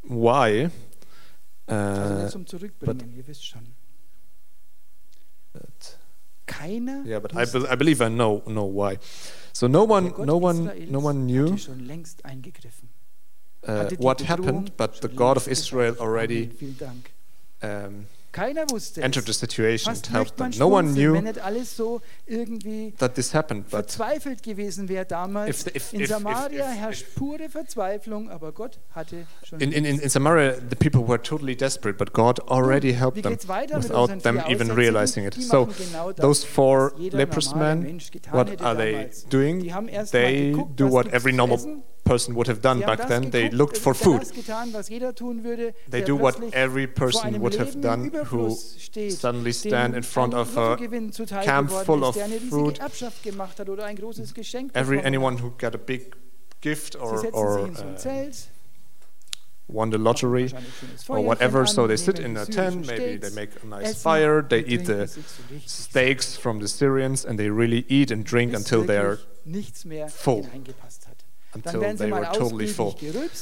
why. 0.04 0.70
Uh, 1.68 2.22
nicht 2.22 2.32
zum 2.32 2.46
Zurückbringen, 2.46 3.12
ihr 3.16 3.28
wisst 3.28 3.44
schon. 3.44 3.74
but- 5.54 5.98
Keiner 6.46 7.04
yeah, 7.06 7.20
but 7.20 7.34
I, 7.36 7.46
be- 7.46 7.68
I 7.68 7.76
believe 7.76 8.02
I 8.02 8.10
know 8.10 8.42
know 8.46 8.66
why. 8.66 8.98
So 9.54 9.68
no 9.68 9.84
one 9.84 10.14
no 10.26 10.38
one 10.38 10.70
no 10.90 11.00
one 11.00 11.26
knew 11.26 11.46
hatte 11.52 11.58
schon 11.58 11.80
längst 11.88 12.24
eingegriffen. 12.26 12.90
uh, 13.68 13.90
what 13.98 14.22
happened, 14.22 14.72
but 14.78 15.02
the 15.02 15.08
God 15.08 15.38
of 15.38 15.48
Israel 15.48 15.96
already 16.00 16.44
Amen, 16.44 16.58
vielen 16.60 16.78
Dank. 16.78 17.12
um, 17.64 18.06
entered 18.38 19.26
the 19.26 19.34
situation 19.34 19.94
Fast 19.94 20.08
helped 20.08 20.38
them. 20.38 20.52
No 20.58 20.68
one 20.68 20.94
knew 20.94 21.16
so 21.66 22.02
that 22.98 23.16
this 23.16 23.34
happened, 23.34 23.66
but 23.70 23.90
verzweifelt 23.92 24.44
gewesen 24.44 24.90
wäre 24.90 25.06
damals. 25.06 25.50
If- 25.50 25.76
if- 25.76 25.94
in 25.94 26.02
if- 26.02 26.10
Samaria 26.10 26.66
herrscht 26.66 27.06
pure 27.16 27.50
Verzweiflung, 27.50 28.30
aber 28.30 28.52
Gott 28.52 28.80
hatte 28.92 29.26
schon. 29.44 29.60
in, 29.60 29.72
in, 29.72 29.86
in 29.86 30.10
Samaria 30.10 30.54
the 30.54 30.76
people 30.76 31.08
were 31.08 31.22
totally 31.22 31.56
desperate, 31.56 31.98
but 31.98 32.14
God 32.14 32.40
already 32.50 32.94
helped 32.94 33.24
them 33.24 33.34
geht's 33.34 33.48
weiter 33.48 33.78
mit 33.78 33.90
without 33.90 34.24
them 34.24 34.42
even 34.48 34.72
realizing 34.72 35.26
it. 35.26 35.36
So 35.36 35.66
genau 35.66 36.12
das, 36.12 36.22
those 36.22 36.46
four 36.46 36.94
leprous 36.98 37.54
men, 37.56 38.00
what 38.32 38.62
are 38.62 38.76
they 38.76 39.10
doing? 39.30 39.62
Die 39.62 39.74
haben 39.74 39.88
erst 39.88 40.14
mal 40.14 40.22
They 40.22 40.52
do 40.76 40.92
what 40.92 41.08
every 41.14 41.34
normal. 41.34 41.84
Person 42.06 42.36
would 42.36 42.48
have 42.48 42.62
done 42.62 42.80
back 42.80 43.08
then. 43.08 43.32
They 43.32 43.50
looked 43.50 43.78
for 43.78 43.94
food. 43.94 44.22
Getan, 44.22 44.74
was 44.74 44.90
jeder 44.90 45.12
tun 45.14 45.44
würde, 45.44 45.74
They 45.90 46.02
do 46.02 46.16
what 46.16 46.40
every 46.54 46.88
person 46.88 47.42
would 47.42 47.56
have 47.56 47.82
done 47.82 48.12
who 48.26 48.56
steht, 48.56 49.14
suddenly 49.14 49.52
stand 49.52 49.96
in 49.96 50.04
front 50.04 50.34
of 50.34 50.56
a 50.58 50.78
camp 51.44 51.72
full 51.72 52.04
of 52.04 52.16
der 52.16 52.26
eine 52.26 52.36
riesige 52.36 52.50
food. 52.50 52.80
Erbschaft 52.80 53.24
gemacht 53.24 53.60
hat 53.60 53.70
oder 53.70 53.86
ein 53.86 53.98
großes 53.98 54.34
Geschenk 54.34 54.72
every 54.76 55.00
anyone 55.00 55.42
who 55.42 55.52
got 55.58 55.76
a 55.76 55.80
big 55.80 56.16
gift 56.62 56.96
or, 56.96 57.26
or 57.34 57.60
sich 57.60 57.68
in 57.70 57.98
so 57.98 58.10
ein 58.10 58.28
uh, 58.28 58.32
won 59.68 59.90
the 59.90 59.98
lottery 59.98 60.54
or 61.08 61.22
whatever. 61.22 61.66
So 61.66 61.88
they 61.88 61.98
sit 61.98 62.20
in 62.20 62.38
a 62.38 62.46
tent, 62.46 62.86
maybe 62.86 63.18
they 63.18 63.32
make 63.32 63.50
a 63.64 63.66
nice 63.66 64.02
fire, 64.02 64.42
they 64.42 64.64
eat 64.66 64.86
the 64.86 65.08
sich 65.08 65.26
so 65.28 65.44
richtig 65.52 65.70
steaks 65.70 66.38
from 66.38 66.60
the 66.60 66.68
Syrians, 66.68 67.26
and 67.26 67.40
they 67.40 67.50
really 67.50 67.86
eat 67.90 68.12
and 68.12 68.24
drink 68.24 68.54
until 68.54 68.84
they 68.84 68.98
are 68.98 69.18
wirklich 69.18 69.36
nichts 69.46 69.86
mehr 69.86 70.10
full. 70.10 70.48
Hineingepasst 71.56 71.74
hat. 71.74 71.76
Dann 71.76 71.92
until 71.92 71.98
they 71.98 72.12
were 72.12 72.32
totally 72.38 72.68
full. 72.68 72.96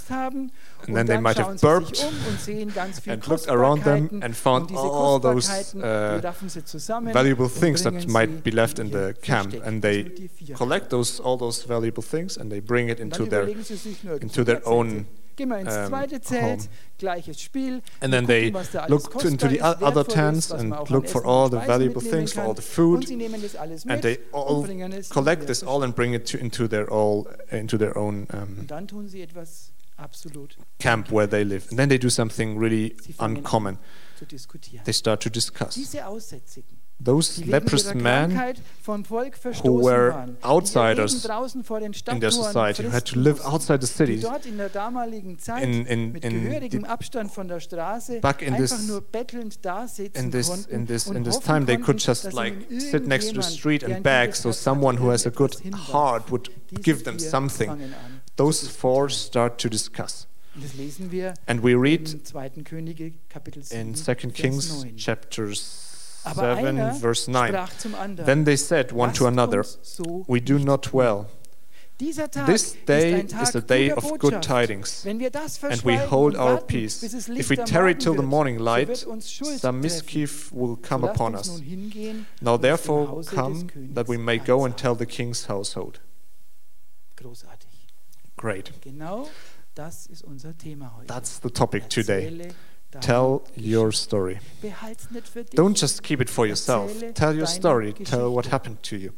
haben 0.10 0.52
And 0.88 0.96
then 0.96 1.08
they 1.08 1.18
might 1.18 1.38
have 1.38 1.60
burped 1.62 2.04
um 2.04 2.10
und 2.30 2.40
sehen 2.40 2.74
ganz 2.74 3.00
viele 3.00 3.16
and 3.16 3.28
looked 3.28 3.50
around 3.50 3.84
them 3.84 4.22
and 4.22 4.36
found 4.36 4.72
all 4.76 5.20
those 5.20 5.50
uh, 5.76 5.80
die 5.82 6.28
raffen 6.28 6.50
sie 6.50 6.66
zusammen 6.66 7.14
valuable 7.14 7.50
things 7.50 7.84
that 7.84 8.08
might 8.08 8.44
be 8.44 8.52
left 8.52 8.80
in 8.80 8.92
the 8.92 9.14
camp, 9.22 9.56
and 9.66 9.82
they 9.82 10.04
sind 10.04 10.20
die 10.20 10.28
vier 10.28 10.56
collect 10.56 10.90
those 10.90 11.22
all 11.24 11.38
those 11.38 11.66
valuable 11.68 12.04
things 12.04 12.38
and 12.38 12.52
they 12.52 12.60
bring 12.60 12.90
it 12.90 13.00
into 13.00 13.26
their 13.26 13.44
überlegen 13.44 13.64
sie 13.64 13.76
sich 13.78 14.04
nur 14.04 14.22
into 14.22 14.44
their 14.44 14.66
own 14.68 15.06
Gehen 15.36 15.50
wir 15.50 15.58
ins 15.60 15.74
um, 15.76 15.88
zweite 15.88 16.22
Zelt, 16.22 16.60
home. 16.62 16.70
gleiches 17.00 17.42
Spiel. 17.42 17.82
and 18.02 18.14
then 18.14 18.26
they 18.28 18.52
gucken, 18.52 18.54
was 18.54 18.72
da 18.72 18.86
look 18.88 19.24
into 19.26 19.48
the 19.48 19.58
kostbar 19.58 19.74
ist, 19.76 19.82
o- 19.82 19.86
other 19.86 20.04
tents 20.08 20.52
and 20.52 20.90
look 20.90 21.08
for 21.10 21.26
all 21.26 21.50
the 21.50 21.58
valuable 21.58 22.02
things, 22.02 22.34
for 22.34 22.44
all 22.44 22.56
the 22.56 22.62
food, 22.62 23.08
sie 23.08 23.16
nehmen 23.16 23.42
das 23.42 23.56
alles 23.56 23.86
and 23.86 24.02
they 24.02 24.20
all 24.32 24.64
bringen 24.64 24.92
es 24.92 25.08
in 25.10 25.14
collect 25.14 25.48
this 25.48 25.64
all 25.64 25.84
and 25.84 25.96
bring 25.96 26.14
it 26.14 26.28
to, 26.30 26.38
into 26.38 26.68
their 26.68 26.92
all 26.92 27.26
into 27.52 27.78
their 27.78 27.98
own 27.98 28.28
um, 28.34 28.60
Und 28.60 28.72
dann 28.72 28.88
tun 28.88 29.08
sie 29.08 29.22
etwas 29.22 29.72
absolut 29.98 30.58
camp 30.80 31.12
where 31.12 31.28
they 31.30 31.44
live, 31.44 31.66
and 31.70 31.78
then 31.80 31.90
they 31.90 31.98
do 32.00 32.10
something 32.10 32.58
really 32.60 32.96
Sie 33.02 33.14
fangen 33.14 33.38
an 33.38 33.44
uncommon. 33.44 33.78
They 34.86 34.94
start 34.94 35.22
to 35.24 35.30
discuss. 35.30 35.76
Those 37.04 37.44
leprous 37.44 37.94
men 37.94 38.04
Krankheit 38.04 38.62
vom 38.82 39.04
Volk 39.04 39.36
verstoßen 39.38 39.84
were 39.84 40.36
outsiders 40.42 41.12
die 41.12 41.18
ihr 41.18 41.22
Leben 41.22 41.28
draußen 41.28 41.64
vor 41.64 41.80
den 41.80 41.92
in 41.92 42.20
their 42.22 42.32
society 42.32 42.86
who 42.86 42.94
had 42.94 43.06
to 43.06 43.20
live 43.20 43.44
outside 43.44 43.86
the 43.86 43.92
cities 43.92 44.26
in 44.46 44.58
der 44.58 44.70
damaligen 44.70 45.38
Zeit 45.38 45.64
in, 45.64 45.86
in, 45.86 46.12
mit 46.14 46.24
in, 46.24 46.44
gehörigem 46.44 46.84
the, 46.84 46.88
Abstand 46.88 47.32
von 47.32 47.48
der 47.48 47.60
Straße 47.60 48.22
back 48.22 48.42
in 48.42 48.56
this- 48.56 48.88
nur 48.88 49.02
bettelnd 49.02 49.66
dasitzen 49.66 50.26
in 50.26 50.32
this 50.32 50.66
in 50.68 50.88
this 50.88 51.08
in 51.08 51.24
this 51.24 51.40
time 51.40 51.66
they 51.66 51.78
could 51.78 52.02
just 52.02 52.32
like 52.32 52.54
sit 52.70 53.06
next 53.08 53.34
to 53.34 53.42
the 53.42 53.48
street 53.48 53.84
and 53.84 54.02
beg 54.02 54.34
so 54.36 54.52
someone 54.52 55.00
who 55.00 55.10
has 55.12 55.26
a 55.26 55.32
good 55.32 55.56
heart 55.92 56.32
would 56.32 56.50
give 56.82 57.04
them 57.04 57.20
something. 57.20 57.70
those 58.36 58.68
four 58.68 59.10
start 59.10 59.62
to 59.62 59.70
discuss. 59.70 60.28
Und 60.56 60.64
das 60.64 60.74
lesen 60.76 61.12
wir 61.12 61.34
and 61.48 61.64
we 61.64 61.74
read 61.74 62.14
in 62.14 62.24
2. 62.24 62.50
Könige 62.64 63.14
Kapitel 63.28 63.64
7 63.64 63.80
in 63.90 63.96
2 63.96 64.16
Vers 64.16 64.34
Kings 64.34 64.84
9. 64.84 64.98
Chapter 66.24 66.42
Aber 66.42 66.56
7 66.56 67.00
verse 67.00 67.32
9 67.32 67.50
sprach 67.50 67.78
zum 67.78 67.96
anderen, 67.96 68.26
then 68.26 68.46
they 68.46 68.58
said 68.58 68.92
one 68.92 69.14
to 69.14 69.28
another 69.28 69.64
so 69.64 70.24
we 70.28 70.40
do 70.40 70.58
not 70.60 70.84
tun." 70.84 71.00
well 71.00 71.26
this 72.00 72.76
day 72.86 73.26
is 73.42 73.56
a 73.56 73.62
day 73.62 73.92
of 73.92 74.18
good 74.20 74.42
tidings. 74.42 75.06
Wenn 75.06 75.20
wir 75.20 75.30
das 75.30 75.64
and 75.64 75.84
we 75.86 75.98
hold 75.98 76.36
our 76.36 76.60
peace. 76.60 77.04
if 77.04 77.50
we 77.50 77.56
tarry 77.56 77.96
till 77.96 78.16
the 78.16 78.24
morning 78.24 78.60
light 78.60 78.88
wird 78.88 79.06
uns 79.06 79.32
Schuld 79.32 79.60
some 79.60 79.80
mischief 79.80 80.52
will 80.52 80.78
come 80.78 81.08
upon 81.08 81.36
us. 81.36 81.50
now 81.50 81.56
und 81.56 81.66
es 81.66 82.42
dem 82.42 82.62
therefore 82.62 83.24
come 83.24 83.68
that 83.94 84.08
we 84.08 84.18
may 84.18 84.38
go 84.38 84.66
and 84.66 84.76
tell 84.76 84.96
the 84.96 85.06
king's 85.06 85.48
household. 85.48 86.00
Great. 88.36 88.74
Genau 88.82 89.28
das 89.76 90.08
ist 90.08 90.24
unser 90.24 90.58
Thema 90.58 90.94
heute. 90.98 91.08
that's 91.08 91.40
the 91.42 91.50
topic 91.50 91.90
today 91.90 92.54
Tell 93.02 93.42
your 93.58 93.92
story. 93.92 94.40
Behalt's 94.62 95.10
nicht 95.12 95.28
für 95.28 95.44
dich. 95.44 95.58
Don't 95.58 95.80
just 95.80 96.04
keep 96.04 96.22
it 96.22 96.30
for 96.30 96.46
yourself. 96.46 96.92
Tell 97.14 97.38
your 97.38 97.48
story. 97.48 97.94
Tell 97.94 98.34
what 98.34 98.52
happened 98.52 98.82
to 98.84 98.96
you. 98.96 99.12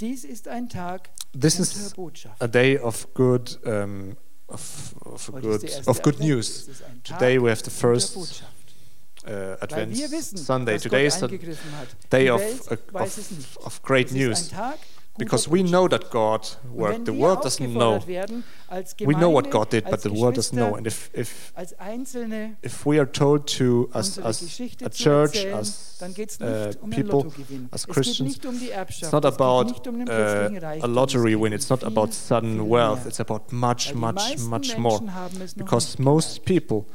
Dies 0.00 0.24
ist 0.24 0.46
ein 0.46 0.68
Tag 0.68 1.10
This 1.38 1.58
is 1.58 1.94
a 2.40 2.46
day 2.48 2.78
of 2.78 3.12
good, 3.14 3.58
um, 3.66 4.16
of, 4.48 4.94
of, 5.04 5.30
good, 5.40 5.64
of 5.86 6.02
good 6.02 6.20
news. 6.20 6.48
Es 6.48 6.68
ist 6.68 6.82
ein 6.84 7.02
Tag 7.02 7.18
Today 7.18 7.38
we 7.38 7.50
have 7.50 7.62
the 7.64 7.70
first 7.70 8.42
uh, 9.26 9.56
Advent 9.60 9.96
Sunday. 9.96 10.78
Today 10.78 11.06
is 11.06 11.22
a 11.22 11.28
day 12.10 12.30
of, 12.30 12.40
Welt 12.40 12.92
weiß 12.92 13.18
es 13.18 13.30
nicht. 13.30 13.56
of, 13.56 13.66
of 13.66 13.82
great 13.82 14.12
news 14.12 14.50
ist 15.20 15.26
ein 15.26 15.30
Tag 15.30 15.38
guter 15.38 15.40
because 15.40 15.50
we 15.50 15.62
know 15.62 15.88
that 15.88 16.10
God 16.10 16.56
worked. 16.72 17.06
The 17.06 17.12
world 17.12 17.42
doesn't 17.42 17.72
know. 17.72 17.96
aufgefordert 17.96 18.06
werden, 18.06 18.44
als 18.68 18.94
We 19.00 19.14
know 19.14 19.30
what 19.30 19.50
God 19.50 19.70
did, 19.70 19.84
but 19.90 20.02
the 20.02 20.10
world 20.10 20.36
doesn't 20.36 20.56
know. 20.56 20.76
And 20.76 20.86
if, 20.86 21.10
if, 21.12 21.52
if 22.62 22.86
we 22.86 22.98
are 22.98 23.10
told 23.10 23.46
to, 23.58 23.90
as, 23.94 24.18
as 24.18 24.60
a 24.82 24.88
church, 24.90 25.44
as 25.44 26.02
uh, 26.40 26.72
um 26.82 26.90
people, 26.90 27.32
as 27.72 27.86
Christians, 27.86 28.38
um 28.44 28.58
die 28.60 28.70
Erbschaft. 28.70 29.02
It's 29.02 29.12
not 29.12 29.24
about 29.24 29.86
um 29.86 30.04
uh, 30.08 30.50
a 30.82 30.86
lottery 30.86 31.34
win. 31.34 31.52
It's 31.52 31.70
um 31.70 31.78
not 31.80 31.82
about 31.84 32.12
sudden 32.12 32.68
wealth. 32.68 33.06
It's 33.06 33.20
about 33.20 33.52
much, 33.52 33.94
much, 33.94 34.38
much 34.38 34.76
more. 34.76 34.98
Menschen 35.00 35.14
haben 35.14 35.40
es 35.40 35.56
noch 35.56 35.64
Because 35.64 35.98
most 36.02 36.44
people 36.44 36.86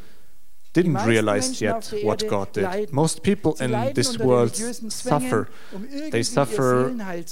didn't 0.74 1.06
realize 1.06 1.62
yet 1.62 1.94
what 2.03 2.27
God 2.27 2.51
did. 2.53 2.92
Most 2.92 3.22
people 3.22 3.53
in 3.60 3.94
this 3.94 4.18
world 4.20 4.56
suffer. 4.56 5.48
um 5.74 5.88
They 6.12 6.24
suffer 6.24 6.92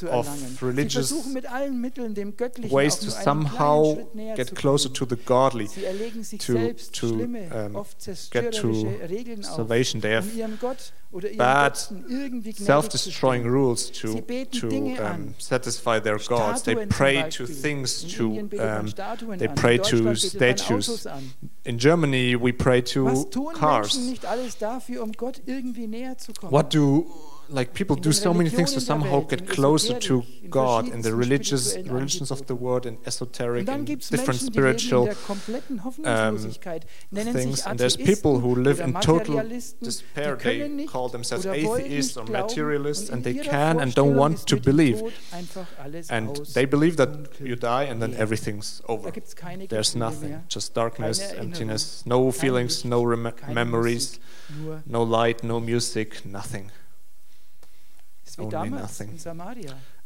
of 0.10 0.28
religious 0.62 1.10
Sie 1.10 1.16
versuchen 1.16 1.34
mit 1.34 1.52
allen 1.52 1.82
Mitteln 1.82 2.14
dem 2.14 2.36
Göttlichen 2.38 2.72
ways 2.72 3.00
to 3.00 3.06
nur 3.08 3.16
einen 3.16 3.24
kleinen 3.24 3.48
somehow 3.48 4.36
get 4.36 4.56
closer 4.56 4.94
to 4.94 5.06
the 5.10 5.16
godly, 5.18 5.68
Sie 5.68 5.84
erlegen 5.86 6.24
sich 6.24 6.40
to- 6.40 6.74
to, 6.92 7.08
um, 7.24 7.86
get 8.32 8.52
to 8.54 8.88
salvation. 9.42 10.02
They 10.02 10.14
have 10.16 10.28
um 10.32 10.38
ihrem 10.38 10.60
Gott 10.60 10.94
oder 11.12 11.28
ihrem 11.28 11.38
bad, 11.38 11.74
Götzen 11.74 12.06
irgendwie 12.10 12.52
gnädig 12.52 12.58
zu 12.58 12.64
self-destroying 12.64 13.46
rules 13.48 13.92
to 13.92 14.22
to 14.52 14.68
um, 14.68 15.34
satisfy 15.40 16.00
their 16.00 16.18
gods. 16.20 16.64
They 16.64 16.76
pray 16.76 17.28
to 17.30 17.46
things 17.46 18.02
to 18.16 18.30
Indien 18.30 18.50
betet 18.50 18.82
man 18.82 19.30
um, 19.32 19.38
they 19.40 19.48
pray 19.48 19.78
to 19.78 19.98
Deutschland 20.04 20.22
betet 20.22 20.40
man 20.42 20.82
statues. 20.82 21.08
In 21.64 21.78
Germany 21.78 22.36
we 22.36 22.52
pray 22.54 22.82
to 22.82 23.26
tun 23.32 23.54
cars. 23.54 23.94
Menschen 23.96 24.10
nicht 24.10 24.26
alles 24.26 24.58
dafür, 24.58 25.04
um 25.04 25.14
Gott 25.14 25.42
irgendwie 25.46 25.88
näher 25.88 26.18
zu 26.18 26.34
kommen? 26.34 26.52
What 26.52 26.74
do 26.74 27.06
like 27.52 27.74
people 27.74 27.96
do 27.96 28.12
so 28.12 28.34
many 28.34 28.50
things 28.50 28.74
to 28.74 28.80
somehow 28.80 29.22
get 29.22 29.48
closer 29.48 30.00
to 30.00 30.24
God 30.50 30.88
in 30.88 31.02
the 31.02 31.14
religious 31.14 31.78
religions 31.86 32.32
of 32.32 32.46
the 32.48 32.56
world 32.56 32.86
and 32.86 32.98
esoteric 33.06 33.68
and 33.70 33.86
different 33.86 34.42
Menschen, 34.42 34.54
die 34.54 34.62
leben 34.62 34.74
in 34.74 34.80
spiritual 34.80 35.06
der 35.06 35.16
kompletten 35.16 35.78
um, 35.78 35.84
Hoffnungslosigkeit, 35.84 36.86
nennen 37.12 37.34
things. 37.34 37.66
and 37.66 37.80
there's 37.80 37.98
people 37.98 38.40
who 38.40 38.56
live 38.56 38.80
in 38.80 38.94
total 39.02 39.44
despair. 39.82 40.38
they 40.38 40.86
call 40.86 41.10
themselves 41.10 41.46
atheists 41.46 42.18
or 42.18 42.26
materialists 42.26 43.10
and 43.10 43.24
they 43.24 43.34
can 43.34 43.80
and 43.80 43.94
don't 43.96 44.16
want 44.16 44.46
to 44.46 44.58
believe. 44.58 45.00
Tod 45.00 45.14
einfach 45.32 45.68
alles 45.84 46.10
and 46.10 46.36
they 46.54 46.66
believe 46.66 46.98
that 46.98 47.10
you 47.40 47.56
die 47.56 47.84
and 47.84 48.02
then 48.02 48.14
everything's 48.16 48.82
over. 48.88 49.12
Gibt 49.12 49.28
es 49.28 49.36
keine 49.36 49.68
there's 49.68 49.96
nothing. 49.96 50.44
just 50.48 50.74
darkness 50.74 51.34
emptiness 51.34 52.04
no 52.06 52.32
feelings 52.32 52.86
no 52.86 53.04
rem 53.04 53.32
memories 53.48 54.20
no 54.86 55.04
light 55.04 55.44
no 55.44 55.60
music 55.60 56.26
nothing 56.26 56.72
only 58.42 58.70
nothing. 58.70 59.10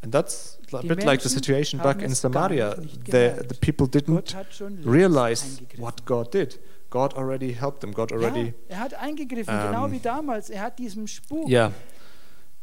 and 0.01 0.13
that's 0.13 0.57
a 0.73 0.81
bit 0.83 1.03
like 1.03 1.21
the 1.21 1.29
situation 1.29 1.79
back 1.79 2.01
in 2.01 2.13
Samaria. 2.15 2.75
the, 3.05 3.45
the 3.47 3.55
people 3.59 3.87
didn't 3.87 4.33
hat 4.33 4.53
schon 4.53 4.77
längst 4.77 4.85
realize 4.85 5.61
what 5.77 6.05
God 6.05 6.31
did. 6.31 6.59
God 6.89 7.13
already 7.15 7.53
helped 7.53 7.81
them. 7.81 7.91
God 7.91 8.11
already 8.11 8.53
ja, 8.69 8.75
er 8.75 8.79
hat 8.79 8.93
eingegriffen, 8.93 9.53
ähm, 9.53 9.71
genau 9.71 9.91
wie 9.91 9.99
damals. 9.99 10.49
Er 10.49 10.61
hat 10.61 10.77
diesem 10.77 11.07
Spuk, 11.07 11.49
yeah 11.49 11.71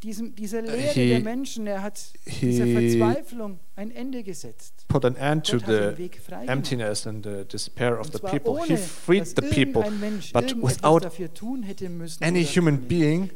diesem, 0.02 0.34
dieser 0.34 0.62
Leere 0.62 0.76
he- 0.92 1.08
der 1.10 1.20
Menschen, 1.20 1.66
er 1.66 1.82
hat 1.82 2.12
dieser 2.40 2.66
Verzweiflung 2.66 3.60
ein 3.76 3.90
Ende 3.90 4.22
gesetzt. 4.22 4.84
put 4.88 5.04
an 5.04 5.16
end 5.16 5.46
to 5.46 5.58
the 5.58 5.94
emptiness 6.46 7.06
and 7.06 7.24
the 7.24 7.44
despair 7.44 7.98
of 8.00 8.08
the 8.12 8.18
people. 8.18 8.50
ohne, 8.52 8.66
He 8.66 8.76
freed 8.76 9.26
the 9.26 9.42
people, 9.42 9.88
Mensch 9.90 10.32
but 10.32 10.54
without 10.62 11.04
dafür 11.04 11.32
tun 11.32 11.62
hätte 11.62 11.88
müssen 11.88 12.22
any 12.24 12.44
human 12.44 12.80
being 12.82 13.30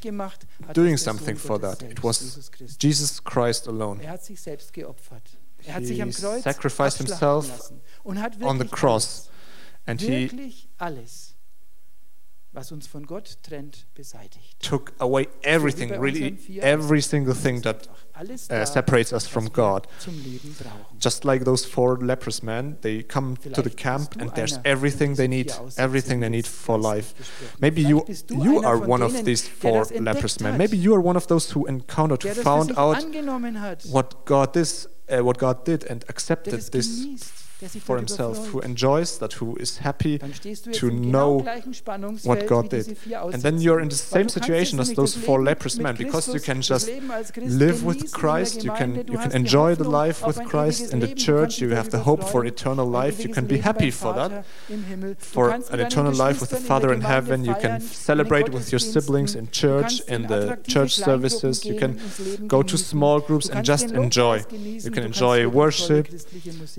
gemacht 0.00 0.46
doing 0.74 0.96
something 0.96 1.36
for 1.36 1.60
that. 1.60 1.82
It 1.82 1.88
selbst, 1.88 2.04
was 2.04 2.20
Jesus 2.20 2.50
Christus. 2.52 2.78
Jesus 2.80 3.24
Christ 3.24 3.68
alone. 3.68 4.02
Er 4.02 4.12
hat 4.12 4.24
sich 4.24 4.40
selbst 4.40 4.72
geopfert. 4.72 5.22
Er 5.64 5.74
hat 5.74 5.82
He 5.82 5.86
sich 5.88 6.02
am 6.02 6.10
Kreuz 6.10 6.42
sacrificed 6.42 6.98
himself 6.98 7.48
lassen 7.48 7.80
und 8.02 8.20
hat 8.20 8.40
on 8.42 8.58
the 8.58 8.66
cross, 8.66 9.28
alles, 9.28 9.28
and 9.86 10.00
he 10.00 10.28
alles, 10.78 11.31
was 12.52 12.70
uns 12.70 12.86
von 12.86 13.06
Gott 13.06 13.38
trennt, 13.42 13.86
beseitigt. 13.94 14.60
took 14.60 14.92
away 14.98 15.26
everything, 15.42 15.90
really 16.00 16.36
every 16.60 17.00
single 17.00 17.34
thing 17.34 17.62
that 17.62 17.88
uh, 18.50 18.64
separates 18.66 19.12
us 19.12 19.26
from 19.26 19.50
God. 19.52 19.88
zum 19.98 20.14
Leben 20.22 20.54
brauchen. 20.58 20.98
Just 20.98 21.24
like 21.24 21.44
those 21.44 21.66
four 21.66 21.98
leprous 21.98 22.42
men, 22.42 22.76
they 22.82 23.02
come 23.02 23.36
to 23.54 23.62
the 23.62 23.70
camp 23.70 24.20
and 24.20 24.30
there's 24.34 24.58
everything 24.64 25.16
they 25.16 25.28
need, 25.28 25.52
everything 25.78 26.20
they 26.20 26.28
need 26.28 26.46
for 26.46 26.78
life. 26.78 27.14
Maybe 27.58 27.80
you 27.80 28.04
you 28.28 28.62
are 28.62 28.76
one 28.76 29.02
of 29.02 29.24
these 29.24 29.48
four 29.48 29.86
leprous 29.98 30.40
men. 30.40 30.58
Maybe 30.58 30.76
you 30.76 30.94
are 30.94 31.00
one 31.00 31.16
of 31.16 31.26
those 31.28 31.52
who 31.52 31.66
encountered, 31.66 32.22
der 32.22 32.34
das 32.34 32.38
für 32.38 32.42
found 32.42 32.76
out 32.76 32.98
what 33.90 34.26
God 34.26 34.56
is, 34.56 34.88
uh, 35.10 35.24
what 35.24 35.38
God 35.38 35.64
did, 35.64 35.84
and 35.90 36.04
for 37.68 37.96
himself, 37.96 38.48
who 38.48 38.60
enjoys 38.60 39.18
that, 39.18 39.34
who 39.34 39.56
is 39.56 39.78
happy 39.78 40.18
to 40.72 40.90
know 40.90 41.40
what 42.24 42.46
God 42.46 42.70
did. 42.70 42.96
And 43.10 43.42
then 43.42 43.60
you're 43.60 43.80
in 43.80 43.88
the 43.88 43.94
same 43.94 44.28
situation 44.28 44.80
as 44.80 44.92
those 44.94 45.14
four 45.14 45.42
leprous 45.42 45.78
men, 45.78 45.96
because 45.96 46.32
you 46.32 46.40
can 46.40 46.62
just 46.62 46.90
live 47.36 47.84
with 47.84 48.12
Christ, 48.12 48.64
you 48.64 48.72
can, 48.72 48.96
you 49.08 49.18
can 49.18 49.32
enjoy 49.32 49.74
the 49.74 49.88
life 49.88 50.26
with 50.26 50.42
Christ 50.44 50.92
in 50.92 51.00
the 51.00 51.14
church, 51.14 51.60
you 51.60 51.70
have 51.70 51.90
the 51.90 52.00
hope 52.00 52.24
for 52.24 52.44
eternal 52.44 52.86
life, 52.86 53.22
you 53.22 53.28
can 53.28 53.46
be 53.46 53.58
happy 53.58 53.90
for 53.90 54.12
that, 54.14 54.44
for 55.18 55.50
an 55.50 55.80
eternal 55.80 56.12
life 56.12 56.40
with 56.40 56.50
the 56.50 56.56
Father 56.56 56.92
in 56.92 57.02
heaven, 57.02 57.44
you 57.44 57.54
can 57.56 57.80
celebrate 57.80 58.48
with 58.50 58.72
your 58.72 58.78
siblings 58.78 59.34
in 59.34 59.50
church, 59.50 60.00
in 60.08 60.22
the 60.22 60.58
church 60.66 60.94
services, 60.94 61.64
you 61.64 61.76
can 61.78 62.00
go 62.46 62.62
to 62.62 62.76
small 62.76 63.20
groups 63.20 63.48
and 63.48 63.64
just 63.64 63.90
enjoy. 63.90 64.44
You 64.50 64.90
can 64.90 65.04
enjoy 65.04 65.48
worship, 65.48 66.08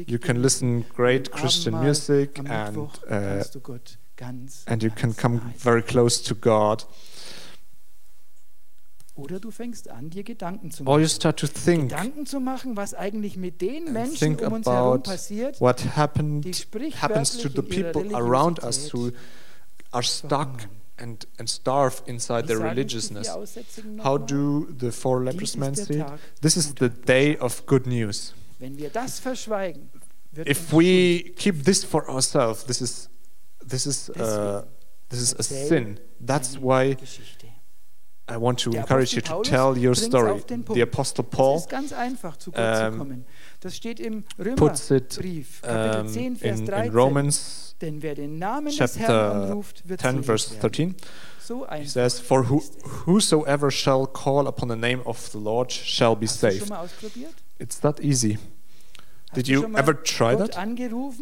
you 0.07 0.19
can 0.19 0.41
listen 0.41 0.72
great 0.81 1.31
Christian 1.31 1.79
music 1.79 2.39
and 2.39 2.89
uh, 3.09 3.43
and 4.67 4.83
you 4.83 4.89
can 4.89 5.13
come 5.13 5.41
very 5.57 5.81
close 5.81 6.21
to 6.23 6.35
God. 6.35 6.85
Oder 9.15 9.39
du 9.39 9.51
fängst 9.51 9.89
an, 9.89 10.09
dir 10.09 10.23
Gedanken 10.23 10.71
zu 10.71 10.83
machen. 10.83 10.91
Or 10.91 10.99
you 10.99 11.07
start 11.07 11.39
to 11.39 11.45
think, 11.45 11.89
Gedanken 11.89 12.25
zu 12.25 12.39
machen, 12.39 12.75
was 12.75 12.95
eigentlich 12.95 13.37
mit 13.37 13.61
den 13.61 13.93
Menschen 13.93 14.39
um 14.39 14.53
uns 14.53 14.65
herum 14.65 15.03
passiert, 15.03 15.61
what 15.61 15.95
happened, 15.95 16.45
happens 16.99 17.37
to 17.37 17.47
the 17.47 17.61
people 17.61 18.15
around 18.15 18.63
us 18.63 18.91
who 18.91 19.11
are 19.91 20.03
stuck 20.03 20.67
and, 20.97 21.27
and 21.37 21.47
starve 21.47 22.01
inside 22.07 22.47
their 22.47 22.59
religiousness. 22.59 23.27
How 24.03 24.17
do 24.17 24.67
the 24.79 24.91
four 24.91 25.23
lepers 25.23 25.55
men 25.57 25.75
see 25.75 25.99
it? 25.99 26.05
This 26.41 26.57
is 26.57 26.73
the 26.75 26.89
day 26.89 27.37
of 27.37 27.63
good 27.67 27.85
news 27.85 28.33
if 30.35 30.73
we 30.73 31.33
keep 31.37 31.55
this 31.63 31.83
for 31.83 32.09
ourselves, 32.09 32.63
this 32.63 32.81
is 32.81 33.09
this 33.65 33.85
is 33.85 34.09
uh, 34.09 34.65
this 35.09 35.19
is 35.19 35.33
a 35.33 35.43
sin. 35.43 35.99
That's 36.19 36.57
why 36.57 36.97
I 38.27 38.37
want 38.37 38.59
to 38.59 38.71
encourage 38.71 39.13
you 39.13 39.21
to 39.21 39.41
tell 39.43 39.77
your 39.77 39.95
story. 39.95 40.41
The 40.47 40.81
Apostle 40.81 41.25
Paul 41.25 41.65
um, 42.55 43.25
puts 44.55 44.91
it 44.91 45.17
um, 45.63 46.07
in, 46.17 46.37
in 46.41 46.91
Romans 46.91 47.75
chapter 48.71 49.55
10, 49.97 50.21
verse 50.21 50.49
13. 50.49 50.95
He 51.77 51.85
says, 51.85 52.19
For 52.21 52.43
who, 52.43 52.59
whosoever 52.85 53.69
shall 53.69 54.07
call 54.07 54.47
upon 54.47 54.69
the 54.69 54.77
name 54.77 55.01
of 55.05 55.29
the 55.31 55.37
Lord 55.39 55.69
shall 55.71 56.15
be 56.15 56.27
saved. 56.27 56.71
It's 57.59 57.77
that 57.79 57.99
easy. 57.99 58.37
Did 59.33 59.47
you 59.47 59.75
ever 59.75 59.93
try 59.93 60.35
that? 60.35 60.51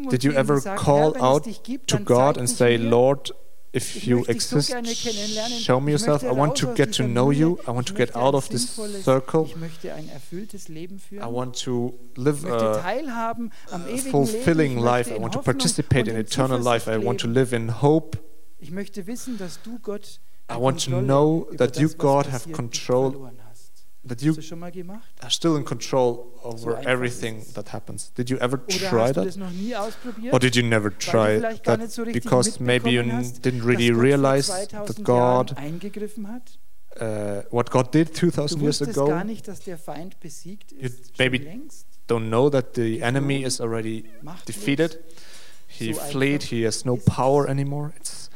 Did 0.09 0.23
you 0.23 0.33
ever 0.33 0.61
call 0.61 1.21
out 1.23 1.47
to 1.87 1.97
God 1.99 2.37
and 2.37 2.49
say, 2.49 2.77
Lord, 2.77 3.31
if 3.73 4.05
you 4.05 4.25
exist, 4.25 4.73
show 5.61 5.79
me 5.79 5.93
yourself. 5.93 6.25
I 6.25 6.31
want 6.31 6.57
to 6.57 6.75
get 6.75 6.91
to 6.93 7.07
know 7.07 7.29
you. 7.29 7.57
I 7.65 7.71
want 7.71 7.87
to 7.87 7.93
get 7.93 8.13
out 8.15 8.35
of 8.35 8.49
this 8.49 8.69
circle. 8.69 9.49
I 11.21 11.27
want 11.27 11.55
to 11.55 11.97
live 12.17 12.43
a 12.45 13.97
fulfilling 14.11 14.77
life. 14.77 15.09
I 15.11 15.17
want 15.17 15.33
to 15.33 15.41
participate 15.41 16.09
in 16.09 16.17
eternal 16.17 16.59
life. 16.59 16.87
I 16.89 16.97
want 16.97 17.21
to 17.21 17.27
live 17.27 17.53
in 17.53 17.69
hope. 17.69 18.17
I 20.49 20.57
want 20.57 20.79
to 20.81 21.01
know 21.01 21.47
that 21.53 21.79
you, 21.79 21.87
God, 21.89 22.25
have 22.25 22.51
control 22.51 23.31
that 24.03 24.23
you 24.23 24.35
are 25.21 25.29
still 25.29 25.55
in 25.55 25.63
control 25.63 26.39
over 26.43 26.81
so 26.81 26.89
everything 26.89 27.43
that 27.53 27.69
happens. 27.69 28.09
Did 28.15 28.29
you 28.29 28.37
ever 28.37 28.57
try 28.57 29.11
that? 29.11 29.37
Or 30.31 30.39
did 30.39 30.55
you 30.55 30.63
never 30.63 30.89
try 30.89 31.37
that 31.37 31.91
so 31.91 32.05
because 32.05 32.59
maybe 32.59 32.91
you 32.91 33.03
hast, 33.03 33.41
didn't 33.41 33.63
really 33.63 33.91
realize 33.91 34.47
that 34.47 34.99
God 35.03 35.55
uh, 36.99 37.43
what 37.51 37.69
God 37.69 37.91
did 37.91 38.13
2000 38.13 38.59
years 38.61 38.81
ago? 38.81 39.23
Nicht, 39.23 39.47
you 39.47 40.89
maybe 41.17 41.39
längst. 41.39 41.85
don't 42.07 42.29
know 42.29 42.49
that 42.49 42.73
the 42.73 43.01
enemy 43.01 43.43
is 43.43 43.61
already 43.61 44.05
defeated. 44.45 44.97
He 45.67 45.93
so 45.93 46.01
fled, 46.01 46.43
he 46.43 46.63
has 46.63 46.85
no 46.85 46.97
power 46.97 47.47
anymore. 47.47 47.93
It's 47.95 48.29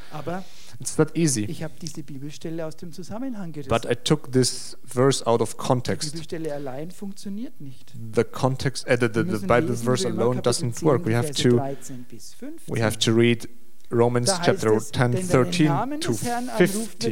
it's 0.80 0.98
not 0.98 1.16
easy. 1.16 1.46
Ich 1.46 1.64
habe 1.64 1.74
diese 1.82 2.04
Bibelstelle 2.04 2.66
aus 2.66 2.76
dem 2.76 2.92
Zusammenhang 2.92 3.52
gerissen. 3.52 3.70
But 3.70 3.86
I 3.86 3.96
took 3.96 4.32
this 4.32 4.78
verse 4.84 5.26
out 5.26 5.42
of 5.42 5.58
context. 5.58 6.10
Die 6.10 6.12
Bibelstelle 6.12 6.54
allein 6.54 6.92
funktioniert 6.92 7.60
nicht. 7.62 7.94
The 8.14 8.24
context, 8.24 8.88
uh, 8.88 8.96
the, 9.00 9.08
the, 9.08 9.24
the 9.24 9.46
Bible 9.46 9.76
verse 9.76 10.06
alone 10.06 10.42
doesn't 10.42 10.82
work. 10.84 11.06
We 11.06 11.16
have 11.16 11.32
to, 11.32 11.62
we 12.68 12.82
have 12.82 12.98
to 13.00 13.12
read 13.12 13.48
Romans 13.90 14.32
chapter 14.44 14.80
10, 14.80 15.14
13 15.14 16.00
to 16.00 16.14
15. 16.14 17.12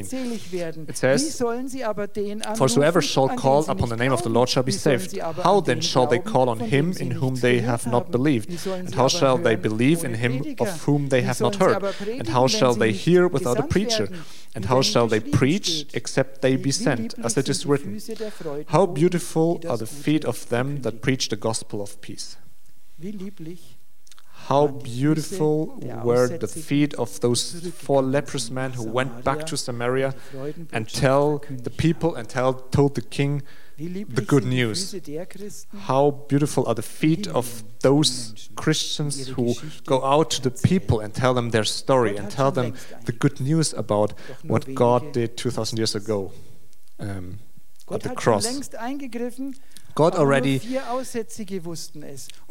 It 0.88 0.98
says, 0.98 1.38
For 1.40 2.70
shall 3.02 3.30
call 3.30 3.70
upon 3.70 3.90
the 3.90 3.98
name 3.98 4.12
of 4.12 4.24
the 4.24 4.30
Lord 4.30 4.50
shall 4.50 4.64
be 4.64 4.72
saved. 4.72 5.18
How 5.18 5.60
then 5.60 5.82
shall 5.82 6.08
they 6.08 6.20
call 6.20 6.50
on 6.50 6.60
him 6.60 6.94
in 7.00 7.12
whom 7.12 7.36
they 7.36 7.60
have 7.60 7.86
not 7.88 8.12
believed? 8.12 8.68
And 8.68 8.94
how 8.94 9.08
shall 9.08 9.38
they 9.38 9.56
believe 9.56 10.04
in 10.04 10.16
him 10.16 10.56
of 10.60 10.82
whom 10.84 11.10
they 11.10 11.22
have 11.22 11.40
not 11.40 11.56
heard? 11.56 11.84
And 12.08 12.28
how 12.30 12.48
shall 12.48 12.74
they 12.74 12.92
hear 12.92 13.28
without 13.28 13.60
a 13.60 13.64
preacher? 13.64 14.10
And 14.56 14.66
how 14.66 14.82
shall 14.82 15.08
they 15.08 15.20
preach 15.20 15.86
except 15.94 16.42
they 16.42 16.56
be 16.56 16.72
sent, 16.72 17.16
as 17.24 17.38
it 17.38 17.50
is 17.50 17.66
written? 17.66 18.00
How 18.68 18.86
beautiful 18.86 19.62
are 19.68 19.78
the 19.78 19.88
feet 19.88 20.26
of 20.26 20.50
them 20.50 20.82
that 20.82 21.02
preach 21.02 21.30
the 21.30 21.36
gospel 21.36 21.82
of 21.82 22.02
peace. 22.02 22.38
How 24.48 24.68
beautiful 24.68 25.80
were 26.04 26.28
the 26.28 26.48
feet 26.48 26.94
of 26.96 27.20
those 27.22 27.42
four 27.76 28.02
leprous 28.02 28.50
men 28.52 28.74
who 28.74 28.84
went 28.84 29.24
back 29.24 29.46
to 29.48 29.56
Samaria 29.58 30.14
and 30.72 30.88
tell 30.90 31.42
the 31.50 31.70
people 31.70 32.16
and 32.16 32.28
tell, 32.28 32.54
told 32.54 32.96
the 32.96 33.02
king 33.02 33.42
the 33.78 34.22
good 34.28 34.46
news. 34.46 34.94
How 35.90 36.12
beautiful 36.28 36.66
are 36.68 36.76
the 36.76 36.84
feet 36.84 37.26
of 37.28 37.64
those 37.82 38.50
Christians 38.56 39.30
who 39.30 39.56
go 39.86 40.04
out 40.04 40.30
to 40.32 40.42
the 40.42 40.52
people 40.52 41.00
and 41.00 41.14
tell 41.14 41.34
them 41.34 41.50
their 41.52 41.64
story 41.64 42.16
and 42.18 42.30
tell 42.30 42.52
them 42.52 42.74
the 43.06 43.14
good 43.14 43.40
news 43.40 43.74
about 43.74 44.14
what 44.44 44.74
God 44.76 45.12
did 45.14 45.38
2000 45.38 45.78
years 45.78 45.96
ago 45.96 46.32
um, 47.00 47.40
at 47.92 48.02
the 48.02 48.10
cross. 48.16 48.46
God 49.96 50.16
already, 50.16 50.60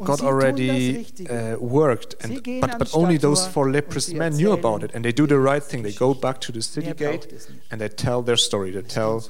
God 0.04 0.20
already 0.20 1.06
uh, 1.28 1.56
worked, 1.58 2.14
and, 2.22 2.60
but, 2.60 2.78
but 2.78 2.94
only 2.94 3.16
those 3.16 3.46
four 3.48 3.70
leprous 3.70 4.12
men 4.12 4.36
knew 4.36 4.52
about 4.52 4.84
it. 4.84 4.92
And 4.94 5.04
they 5.04 5.12
do 5.12 5.26
the 5.26 5.38
right 5.38 5.62
thing. 5.62 5.82
They 5.82 5.92
go 5.92 6.14
back 6.14 6.40
to 6.42 6.52
the 6.52 6.62
city 6.62 6.92
gate 6.92 7.26
and 7.70 7.80
they 7.80 7.88
tell 7.88 8.22
their 8.22 8.36
story. 8.36 8.70
They 8.70 8.82
tell 8.82 9.20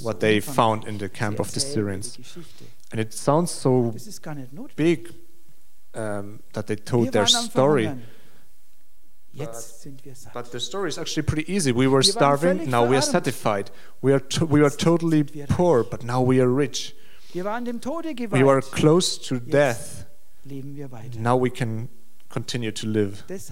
what 0.00 0.20
they 0.20 0.40
found 0.40 0.84
in 0.88 0.98
the 0.98 1.08
camp 1.08 1.38
of 1.38 1.52
the 1.52 1.60
Syrians. 1.60 2.18
And 2.90 3.00
it 3.00 3.14
sounds 3.14 3.50
so 3.50 3.94
big 4.76 5.14
um, 5.94 6.40
that 6.52 6.66
they 6.66 6.76
told 6.76 7.12
their 7.12 7.26
story. 7.26 7.90
But, 9.34 9.56
but, 10.34 10.52
the 10.52 10.60
story 10.60 10.90
is 10.90 10.98
actually 10.98 11.22
pretty 11.22 11.50
easy. 11.50 11.72
We 11.72 11.86
were 11.86 12.02
starving, 12.02 12.68
now 12.68 12.84
we 12.84 12.96
are 12.96 13.02
satisfied. 13.02 13.70
We 14.02 14.12
are, 14.12 14.20
to, 14.20 14.44
we 14.44 14.62
are 14.62 14.68
totally 14.68 15.24
poor, 15.24 15.84
but 15.84 16.04
now 16.04 16.20
we 16.20 16.38
are 16.40 16.48
rich. 16.48 16.94
We 17.34 18.42
were 18.42 18.60
close 18.60 19.18
to 19.28 19.40
death. 19.40 20.06
Now 21.18 21.36
we 21.36 21.50
can 21.50 21.88
continue 22.28 22.72
to 22.72 22.86
live. 22.86 23.24
That's 23.26 23.50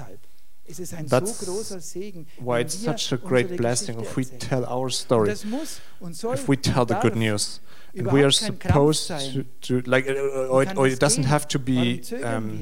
why 2.39 2.61
it's 2.61 2.75
such 2.75 3.13
a 3.13 3.17
great 3.17 3.57
blessing 3.57 4.01
if 4.01 4.17
we 4.17 4.25
tell 4.25 4.65
our 4.67 4.89
story, 4.91 5.31
if 5.31 6.49
we 6.49 6.57
tell 6.57 6.85
the 6.85 6.99
good 7.01 7.17
news. 7.17 7.61
And 7.97 8.13
we 8.13 8.23
are 8.23 8.31
supposed 8.31 9.09
to, 9.09 9.45
to 9.63 9.81
like, 9.81 10.09
uh, 10.09 10.13
uh, 10.13 10.47
or 10.47 10.63
it, 10.63 10.77
or 10.77 10.87
it, 10.87 11.01
doesn't 11.01 11.25
have 11.25 11.49
to 11.49 11.59
be 11.59 12.01
um, 12.23 12.61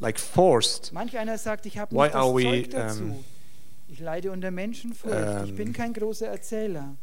like 0.00 0.18
forced. 0.18 0.92
Why 1.90 2.08
are 2.08 2.32
we? 2.32 2.68
Um, 2.74 3.24
Ich 3.92 3.98
leide 3.98 4.30
unter 4.30 4.52
Menschenfurcht. 4.52 5.46
ich 5.46 5.56
bin 5.56 5.68
um, 5.68 5.72
kein 5.72 5.92
großer 5.92 6.28
Erzähler 6.28 6.96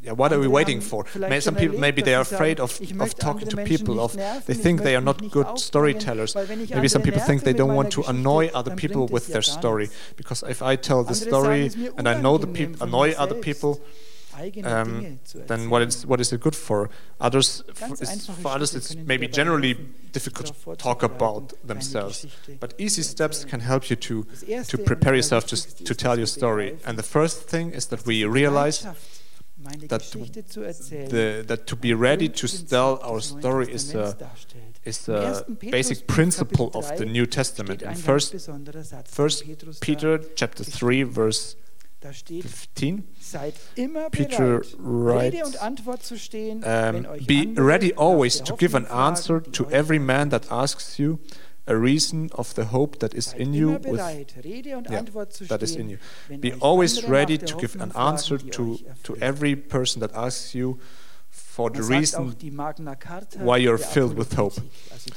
yeah, 0.00 0.12
what 0.12 0.32
are 0.32 0.38
we 0.38 0.46
waiting 0.46 0.80
for? 0.80 1.04
May, 1.16 1.40
some 1.40 1.56
people 1.56 1.78
maybe 1.78 2.02
they 2.02 2.14
are 2.14 2.22
afraid 2.22 2.60
of, 2.60 2.80
of 3.00 3.16
talking 3.16 3.48
to 3.48 3.56
people. 3.64 4.00
Of 4.00 4.14
they 4.46 4.54
think 4.54 4.82
they 4.82 4.94
are 4.94 5.00
not 5.00 5.30
good 5.30 5.58
storytellers. 5.58 6.36
Maybe 6.36 6.88
some 6.88 7.02
people 7.02 7.20
think 7.20 7.42
they 7.42 7.52
don't 7.52 7.74
want 7.74 7.90
to 7.92 8.02
annoy 8.02 8.48
other 8.54 8.74
people 8.74 9.06
with 9.06 9.28
their 9.28 9.42
story 9.42 9.90
because 10.16 10.42
if 10.44 10.62
I 10.62 10.76
tell 10.76 11.02
the 11.02 11.14
story 11.14 11.70
and 11.96 12.08
I 12.08 12.20
know 12.20 12.38
the 12.38 12.46
people 12.46 12.82
annoy 12.82 13.14
other 13.18 13.34
people. 13.34 13.80
Um, 14.62 15.18
then 15.34 15.68
what 15.68 15.82
is 15.82 16.06
what 16.06 16.20
is 16.20 16.32
it 16.32 16.40
good 16.40 16.54
for? 16.54 16.90
Others 17.20 17.64
for 17.74 18.52
others 18.52 18.72
it's 18.72 18.94
maybe 18.94 19.26
generally 19.26 19.74
difficult 20.12 20.54
to 20.54 20.76
talk 20.76 21.02
about 21.02 21.54
themselves, 21.66 22.24
but 22.60 22.72
easy 22.78 23.02
steps 23.02 23.44
can 23.44 23.58
help 23.58 23.90
you 23.90 23.96
to 23.96 24.26
to 24.68 24.78
prepare 24.78 25.16
yourself 25.16 25.44
to 25.48 25.56
to 25.84 25.92
tell 25.92 26.16
your 26.16 26.28
story. 26.28 26.78
And 26.86 26.96
the 26.96 27.02
first 27.02 27.48
thing 27.50 27.72
is 27.72 27.86
that 27.86 28.06
we 28.06 28.24
realize 28.24 28.86
that 29.88 30.02
to, 30.12 30.18
the, 30.18 31.44
that 31.46 31.66
to 31.66 31.76
be 31.76 31.92
ready 31.94 32.28
to 32.28 32.66
tell 32.66 33.00
our 33.02 33.20
story 33.20 33.70
is 33.72 33.92
the, 33.92 34.04
uh, 34.04 34.14
is 34.84 34.98
basic 35.58 36.06
principle 36.06 36.70
of 36.74 36.96
the 36.96 37.04
New 37.04 37.26
Testament. 37.26 37.82
In 37.82 37.94
First, 37.94 38.34
First 39.06 39.44
Peter 39.80 40.18
chapter 40.36 40.64
3, 40.64 41.02
verse 41.02 41.56
15, 42.00 43.04
Peter 44.12 44.62
writes, 44.78 45.56
um, 46.64 47.06
Be 47.26 47.46
ready 47.46 47.92
always 47.94 48.40
to 48.40 48.54
give 48.56 48.76
an 48.76 48.86
answer 48.86 49.40
to 49.40 49.68
every 49.70 49.98
man 49.98 50.28
that 50.28 50.50
asks 50.50 51.00
you 51.00 51.18
a 51.68 51.76
reason 51.76 52.30
of 52.32 52.54
the 52.54 52.64
hope 52.64 52.98
that 52.98 53.14
is 53.14 53.32
in 53.34 53.52
you 53.52 53.72
with 53.72 53.82
bereit, 53.82 54.34
Rede 54.44 54.74
und 54.74 54.88
yeah, 54.90 55.02
that 55.48 55.62
is 55.62 55.76
in 55.76 55.90
you. 55.90 55.98
Be 56.40 56.52
always 56.60 57.04
ready 57.04 57.38
to 57.38 57.56
give 57.56 57.76
an 57.80 57.92
answer 57.94 58.38
to 58.38 58.78
to 59.02 59.16
every 59.20 59.54
person 59.56 60.00
that 60.00 60.14
asks 60.14 60.54
you 60.54 60.78
for 61.58 61.70
the 61.74 61.80
Man 61.80 62.04
sagt 62.04 62.14
auch 62.20 62.26
reason 62.28 62.38
die 62.40 62.50
Magna 62.52 62.94
Carta 62.94 63.40
why 63.44 63.58
you're 63.58 63.78
filled 63.78 64.16
with 64.16 64.36
hope. 64.38 64.62
Also 64.92 65.10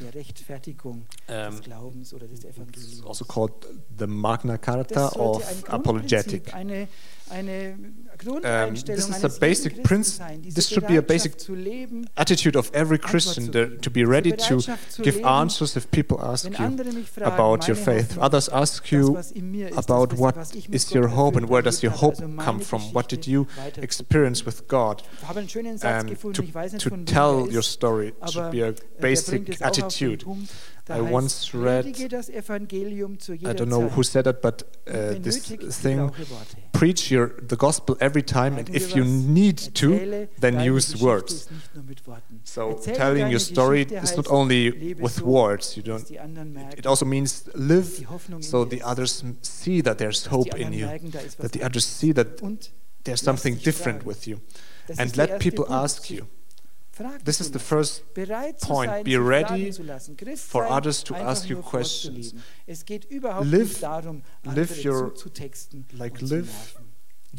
Um, 1.27 1.55
des 1.55 1.61
Glaubens 1.61 2.13
oder 2.13 2.27
des 2.27 2.43
It's 2.43 3.03
also 3.05 3.25
called 3.25 3.51
the 3.97 4.07
Magna 4.07 4.57
Carta 4.57 5.09
of 5.09 5.43
apologetic. 5.69 6.45
Grundprinzip, 6.45 6.55
eine, 6.55 6.87
eine 7.29 7.77
Um, 8.23 8.75
this 8.75 9.09
is 9.09 9.23
a 9.23 9.29
basic 9.29 9.71
jeden 9.73 9.83
Christen 9.83 9.83
prince- 9.83 10.17
sein, 10.17 10.41
diese 10.43 10.53
this 10.55 10.69
should 10.69 10.85
be 10.85 10.97
a 10.97 11.01
basic 11.01 11.33
Attitude 12.15 12.55
of 12.55 12.69
every 12.71 12.99
Christian 12.99 13.51
the, 13.51 13.77
to 13.81 13.89
be 13.89 14.03
ready 14.05 14.31
to 14.31 14.59
give 15.01 15.23
answers 15.25 15.75
if 15.75 15.89
people 15.89 16.19
ask 16.21 16.47
you 16.47 16.63
andere 16.63 16.91
mich 16.91 17.09
fragen, 17.09 17.33
about 17.33 17.67
your 17.67 17.75
faith. 17.75 18.15
Others 18.19 18.47
ask 18.49 18.91
you 18.91 19.15
was 19.15 19.31
in 19.31 19.49
mir 19.49 19.69
ist, 19.69 19.77
about 19.89 20.11
das, 20.11 20.19
what 20.19 20.35
was 20.35 20.53
ich 20.53 20.69
mit 20.69 20.75
is 20.75 20.89
Gott 20.89 20.95
your 20.95 21.15
hope 21.15 21.35
and 21.35 21.49
where 21.49 21.63
does 21.63 21.81
your 21.83 21.93
hope 21.99 22.17
come 22.37 22.59
from? 22.59 22.81
What 22.93 23.09
did 23.11 23.25
you 23.25 23.47
experience 23.77 24.45
with 24.45 24.67
God? 24.67 25.01
Ich 26.11 26.30
habe 26.37 26.41
einen 26.41 26.43
schönen 26.43 26.43
Satz 26.43 26.43
gefunden, 26.43 26.43
to, 26.43 26.43
ich 26.43 26.55
weiß 26.55 26.73
nicht 26.73 26.83
to 26.83 27.45
tell 27.45 27.55
your 27.55 27.63
story 27.63 28.07
it 28.09 28.31
should 28.31 28.51
be 28.51 28.63
a 28.65 28.71
bringt 28.71 28.99
basic 28.99 29.49
es 29.49 29.61
auch 29.61 29.67
auf 29.67 29.75
den 29.75 29.83
attitude. 29.85 30.25
I 30.89 30.99
once 30.99 31.53
read- 31.53 31.83
predige 31.83 32.09
das 32.09 32.29
Evangelium 32.29 33.19
zu 33.19 33.33
I 33.33 33.37
don't 33.37 33.67
know 33.67 33.89
who 33.95 34.03
said 34.03 34.27
it, 34.27 34.41
but 34.41 34.65
uh, 34.87 35.13
this 35.21 35.43
thing 35.81 36.11
preach 36.73 37.11
your 37.11 37.31
the 37.47 37.55
gospel 37.55 37.95
every 37.99 38.23
time, 38.23 38.57
and 38.57 38.67
if 38.75 38.95
you 38.95 39.05
need 39.05 39.73
to, 39.75 40.27
then 40.39 40.59
use 40.59 40.99
words. 40.99 41.33
ist 41.33 41.51
nicht 41.51 41.75
nur 41.75 41.83
mit 41.83 42.05
Worten. 42.07 42.41
So 42.43 42.73
telling 42.73 43.31
your 43.31 43.39
story 43.39 43.83
is 43.83 44.17
not 44.17 44.27
only 44.29 44.95
with 44.99 45.21
words. 45.21 45.75
You 45.75 45.83
don't. 45.83 46.03
It 46.75 46.87
also 46.87 47.05
means 47.05 47.45
live 47.53 47.97
die 47.99 48.07
Hoffnung 48.07 48.41
in 48.41 48.43
so 48.43 48.65
the 48.65 48.83
others 48.83 49.23
see 49.43 49.81
that 49.83 49.99
there's 49.99 50.29
hope 50.31 50.57
in 50.57 50.73
you, 50.73 50.87
merken, 50.87 51.11
da 51.11 51.19
ist 51.19 51.39
was 51.39 51.51
that 51.51 51.53
the 51.53 51.63
others 51.63 51.85
see 51.85 52.13
that 52.13 52.41
there's 53.03 53.21
something 53.21 53.57
different 53.59 54.05
with 54.05 54.25
you, 54.27 54.39
and 54.99 55.15
let 55.15 55.39
people 55.39 55.65
ask 55.69 56.09
you. 56.09 56.27
This 57.23 57.39
is 57.39 57.51
the 57.51 57.59
first 57.59 58.03
point. 58.13 59.03
Be 59.05 59.17
ready 59.17 59.45
fragen 59.45 59.73
zu 59.73 59.83
lassen. 59.83 60.17
Christ 60.17 60.43
for 60.51 60.69
others 60.69 61.03
to 61.05 61.15
ask 61.15 61.49
you 61.49 61.57
questions. 61.61 62.31
vorzuleben. 62.31 62.43
Es 62.67 62.85
geht 62.85 63.05
überhaupt 63.05 63.45
Live- 63.47 63.81
live 64.43 64.85
your- 64.85 65.13
like 65.97 66.21
live 66.21 66.75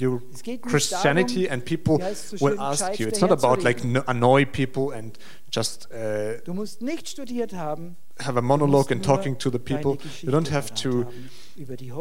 your 0.00 0.22
Es 0.32 0.42
geht 0.42 0.64
nicht 0.64 0.72
Christianity, 0.72 1.48
and 1.48 1.64
people 1.64 1.98
wie 1.98 2.02
heißt 2.04 2.32
es 2.32 2.40
so 2.40 2.46
will 2.46 2.58
ask 2.58 2.98
you. 2.98 3.06
It's 3.08 3.20
not 3.20 3.30
about 3.30 3.62
like 3.62 3.84
annoy 4.06 4.46
people 4.46 4.92
and 4.96 5.18
just 5.52 5.88
uh, 5.92 6.40
Du 6.44 6.54
musst 6.54 6.80
nicht 6.80 7.08
studiert 7.08 7.52
haben, 7.52 7.96
have 8.18 8.38
a 8.38 8.42
monologue 8.42 8.90
and 8.90 9.04
talking 9.04 9.38
to 9.38 9.50
the 9.50 9.58
people. 9.58 9.98
You 10.22 10.30
don't 10.30 10.50
have 10.50 10.72
to 10.74 10.88
haben 10.90 11.00
über 11.00 11.10
die 11.12 11.28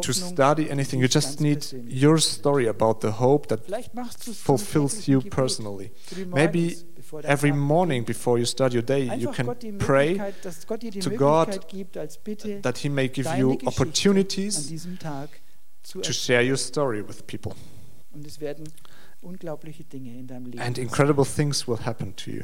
to 0.01 0.13
study 0.13 0.69
anything. 0.69 0.99
You 0.99 1.07
just 1.07 1.41
need 1.41 1.65
your 1.87 2.19
story 2.19 2.67
about 2.67 3.01
the 3.01 3.19
hope 3.19 3.47
that 3.47 3.65
Vielleicht 3.65 3.93
machst 3.93 4.25
du 4.25 4.31
es 4.31 4.37
zum 4.37 4.57
fulfills 4.57 5.07
you 5.07 5.21
personally. 5.21 5.91
Maybe 6.27 6.77
every 7.23 7.51
morning 7.51 8.05
before 8.05 8.39
you 8.39 8.45
start 8.45 8.73
your 8.73 8.83
day, 8.83 9.09
you 9.17 9.31
can 9.31 9.47
pray 9.77 10.15
Möglichkeit, 10.15 10.45
dass 10.45 10.67
Gott 10.67 10.81
dir 10.81 10.91
die 10.91 10.99
to 10.99 11.11
God 11.11 11.67
gibt, 11.67 11.97
als 11.97 12.17
Bitte 12.17 12.61
that 12.61 12.77
He 12.77 12.89
may 12.89 13.07
give 13.07 13.29
you 13.37 13.57
opportunities 13.65 14.67
diesem 14.67 14.97
Tag 14.97 15.29
zu 15.83 16.01
to 16.01 16.13
share 16.13 16.43
your 16.43 16.57
story 16.57 17.07
with 17.07 17.25
people. 17.27 17.53
Und 18.13 18.25
es 18.25 18.39
werden 18.39 18.65
unglaubliche 19.21 19.83
Dinge 19.83 20.17
in 20.17 20.27
deinem 20.27 20.45
Leben. 20.45 20.61
And 20.61 20.77
incredible 20.77 21.25
things 21.25 21.67
will 21.67 21.79
happen 21.85 22.15
to 22.15 22.31
you. 22.31 22.43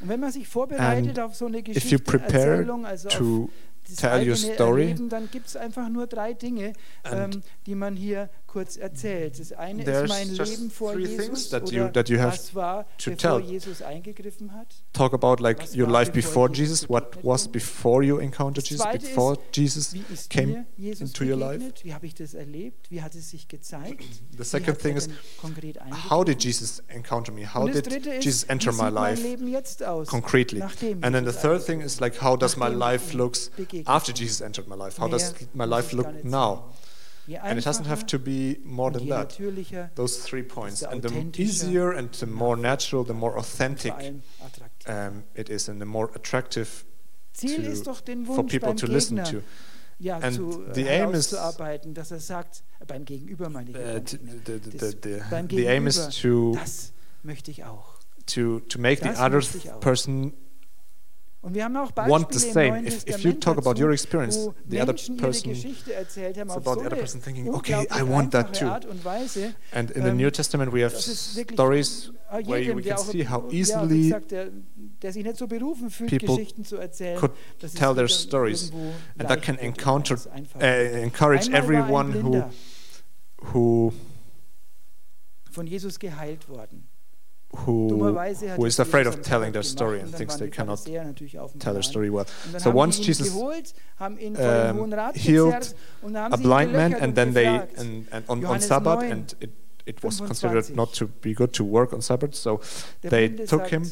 Und 0.00 0.08
wenn 0.08 0.20
man 0.20 0.32
sich 0.32 0.48
vorbereitet 0.48 1.18
And 1.18 1.20
auf 1.20 1.34
so 1.34 1.46
eine 1.46 1.58
If 1.58 1.90
you 1.90 1.98
prepare 1.98 2.58
Erzählung, 2.58 2.86
also 2.86 3.08
auf 3.08 3.14
to 3.14 3.50
das 3.90 3.98
tell 3.98 4.28
your 4.28 4.36
story, 4.36 4.82
Erleben, 4.82 5.08
dann 5.08 5.30
gibt 5.30 5.46
es 5.46 5.56
einfach 5.56 5.88
nur 5.88 6.06
drei 6.06 6.32
Dinge, 6.32 6.72
ähm, 7.04 7.42
die 7.66 7.74
man 7.74 7.96
hier 7.96 8.30
kurz 8.50 8.76
erzählt. 8.76 9.38
Das 9.38 9.52
eine 9.52 9.78
ist 9.82 9.84
there's 9.86 10.08
mein 10.08 10.34
just 10.34 10.50
Leben 10.58 10.70
vor 10.70 10.98
Jesus 10.98 11.50
that 11.50 11.70
you- 11.70 11.88
that 11.92 12.08
you 12.08 12.18
have 12.18 12.32
was 12.32 12.54
war, 12.54 12.84
to 12.98 13.10
bevor 13.12 13.38
tell. 13.38 13.40
Jesus 13.40 13.80
eingegriffen 13.80 14.52
hat. 14.52 14.74
talk 14.92 15.14
about 15.14 15.40
like 15.40 15.60
Was 15.60 15.76
your 15.76 15.86
life 15.88 16.10
before 16.10 16.48
Jesus 16.48 16.80
Jesus, 16.80 16.88
what 16.90 17.16
was 17.24 17.46
before 17.48 18.02
you 18.04 18.18
encountered 18.18 18.64
Das 18.64 18.70
Jesus, 18.70 18.86
before 19.10 19.34
ist, 19.34 19.56
Jesus 19.56 19.94
Wie 19.94 20.04
ist 20.12 20.30
came 20.30 20.66
Jesus 20.76 21.00
into 21.02 21.24
your 21.24 21.36
life. 21.36 21.64
Wie 21.84 21.94
habe 21.94 22.06
ich 22.06 22.14
das 22.14 22.34
erlebt? 22.34 22.90
Wie 22.90 23.02
hat 23.02 23.14
es 23.14 23.30
sich 23.30 23.46
gezeigt? 23.48 24.02
The 24.32 24.38
Wie 24.40 24.44
second 24.44 24.78
thing 24.78 24.96
is, 24.96 25.08
how 26.10 26.24
did? 26.24 26.42
Jesus 26.42 26.82
encounter 26.88 27.32
me? 27.32 27.46
How 27.54 27.70
did 27.70 27.86
ist, 27.86 28.24
Jesus 28.24 28.44
wie 28.48 28.52
enter 28.52 28.72
my 28.72 28.84
mein 28.90 28.94
life 28.94 29.22
Leben 29.22 29.46
jetzt 29.46 29.84
aus, 29.84 30.08
concretely? 30.08 30.62
And 30.62 31.14
then 31.14 31.24
the 31.24 31.32
third 31.32 31.64
thing 31.64 31.80
is 31.82 32.00
like, 32.00 32.20
how 32.20 32.36
does 32.36 32.56
my 32.56 32.68
life 32.68 33.14
looks 33.14 33.50
after. 33.84 34.12
Jesus 34.12 34.40
entered 34.40 34.66
my 34.68 34.74
life? 34.74 34.98
How 34.98 35.08
does 35.08 35.34
my 35.54 35.64
life 35.66 35.92
look 35.94 36.24
now? 36.24 36.64
And 37.42 37.58
it 37.58 37.64
doesn't 37.64 37.86
have 37.86 38.06
to 38.06 38.18
be 38.18 38.58
more 38.64 38.90
than 38.90 39.08
that. 39.08 39.38
Those 39.94 40.18
three 40.22 40.42
points. 40.42 40.82
And 40.82 41.02
the 41.02 41.42
easier 41.42 41.92
and 41.92 42.10
the 42.12 42.26
more 42.26 42.56
natural, 42.56 43.04
the 43.04 43.14
more 43.14 43.36
authentic 43.38 43.92
um, 44.86 45.24
it 45.34 45.48
is, 45.48 45.68
and 45.68 45.80
the 45.80 45.86
more 45.86 46.10
attractive 46.14 46.84
to- 47.40 47.46
ist 47.46 47.86
doch 47.86 48.00
den 48.00 48.24
for 48.26 48.44
people 48.44 48.74
to 48.74 48.86
listen 48.86 49.22
to. 49.24 49.42
ja, 49.98 50.18
And 50.18 50.34
zu, 50.34 50.64
the 50.74 50.82
äh, 50.86 51.02
aim 51.02 51.14
is- 51.14 51.30
dass 51.30 52.10
er 52.10 52.20
sagt, 52.20 52.62
beim 52.86 53.04
Gegenüber 53.04 53.48
meine 53.50 53.70
ich, 53.70 53.76
Uh, 53.76 54.00
the, 54.00 54.18
the, 54.44 54.78
the, 54.78 54.96
the, 55.02 55.20
beim 55.30 55.48
the 55.48 55.68
aim 55.68 55.86
is 55.86 56.08
to, 56.20 56.54
das 56.54 56.92
möchte 57.22 57.50
ich 57.50 57.64
auch. 57.64 57.98
to, 58.26 58.60
to 58.60 58.78
make 58.78 59.02
the 59.02 59.10
other 59.10 59.40
person 59.80 60.32
Und 60.32 60.32
wir 60.32 60.32
haben 60.32 60.32
auch 60.32 61.29
want 61.42 62.30
the 62.30 62.38
same. 62.38 62.86
If, 62.86 63.08
if 63.08 63.24
you 63.24 63.32
talk 63.32 63.56
about 63.56 63.78
your 63.78 63.92
experience, 63.92 64.48
the 64.66 64.80
other 64.80 64.92
person, 64.92 65.52
it's 65.52 66.16
about 66.56 66.80
the 66.80 66.86
other 66.86 66.96
person 66.96 67.20
thinking, 67.20 67.48
okay, 67.54 67.86
I 67.90 68.02
want 68.02 68.32
that 68.32 68.52
too. 68.52 68.66
Und 68.66 69.04
Weise, 69.04 69.54
And 69.72 69.90
in 69.90 70.02
the 70.02 70.10
Ähm, 70.10 70.16
New 70.16 70.30
Testament, 70.30 70.72
we 70.72 70.82
have 70.82 70.92
das 70.92 71.08
ist 71.08 71.36
wirklich 71.36 71.56
stories 71.56 72.12
äh, 72.30 72.46
where 72.46 72.76
we 72.76 72.82
can 72.82 72.98
see 72.98 73.26
how 73.26 73.50
easily 73.52 74.04
gesagt, 74.04 74.30
der, 74.30 74.48
der 75.02 75.12
sich 75.12 75.24
nicht 75.24 75.38
so 75.38 75.46
berufen 75.46 75.90
fühlt, 75.90 76.10
people 76.10 76.36
Geschichten 76.36 76.64
zu 76.64 76.76
erzählen, 76.76 77.18
could 77.18 77.32
tell 77.74 77.94
their 77.94 78.08
stories. 78.08 78.70
and 79.18 79.28
that 79.28 79.40
can 79.40 79.56
encounter, 79.58 80.16
uh, 80.16 80.62
encourage 80.62 81.46
Einmal 81.52 81.88
war 81.88 82.04
ein 82.04 82.10
everyone 82.10 82.22
who, 82.22 83.52
who, 83.52 83.92
von 85.50 85.66
Jesus 85.66 85.98
geheilt 85.98 86.48
worden. 86.48 86.89
Who, 87.52 87.88
who 88.56 88.64
is 88.64 88.78
afraid 88.78 89.06
of 89.06 89.22
telling 89.22 89.52
their 89.52 89.62
story 89.62 90.00
and 90.00 90.14
thinks 90.14 90.36
they 90.36 90.48
cannot 90.48 90.78
Pharisäer 90.78 91.04
natürlich 91.04 91.38
auf 91.38 91.52
dem 91.52 91.60
tell 91.60 91.72
their 91.72 91.82
story 91.82 92.10
well. 92.10 92.26
So 92.58 92.70
once 92.72 92.98
Jesus 92.98 93.32
geholt, 93.34 93.74
haben 93.98 94.18
ihn 94.18 94.36
vor 94.36 94.44
den 94.44 94.78
um, 94.78 94.92
healed 95.14 95.52
gezerrt 95.52 95.74
und 96.02 96.16
haben 96.16 96.32
a 96.32 96.36
blind 96.36 96.72
man, 96.72 96.94
and 96.94 97.14
then 97.14 97.34
they 97.34 97.46
and, 97.46 98.06
and 98.12 98.28
on, 98.28 98.44
on 98.44 98.60
Sabbath, 98.60 99.02
and 99.02 99.34
it, 99.40 99.50
it 99.84 100.02
was 100.04 100.18
considered 100.18 100.70
not 100.76 100.94
to 100.94 101.08
be 101.08 101.34
good 101.34 101.52
to 101.52 101.64
work 101.64 101.92
on 101.92 102.00
Sabbath. 102.00 102.34
So 102.36 102.60
they 103.02 103.28
took 103.28 103.66
him 103.66 103.90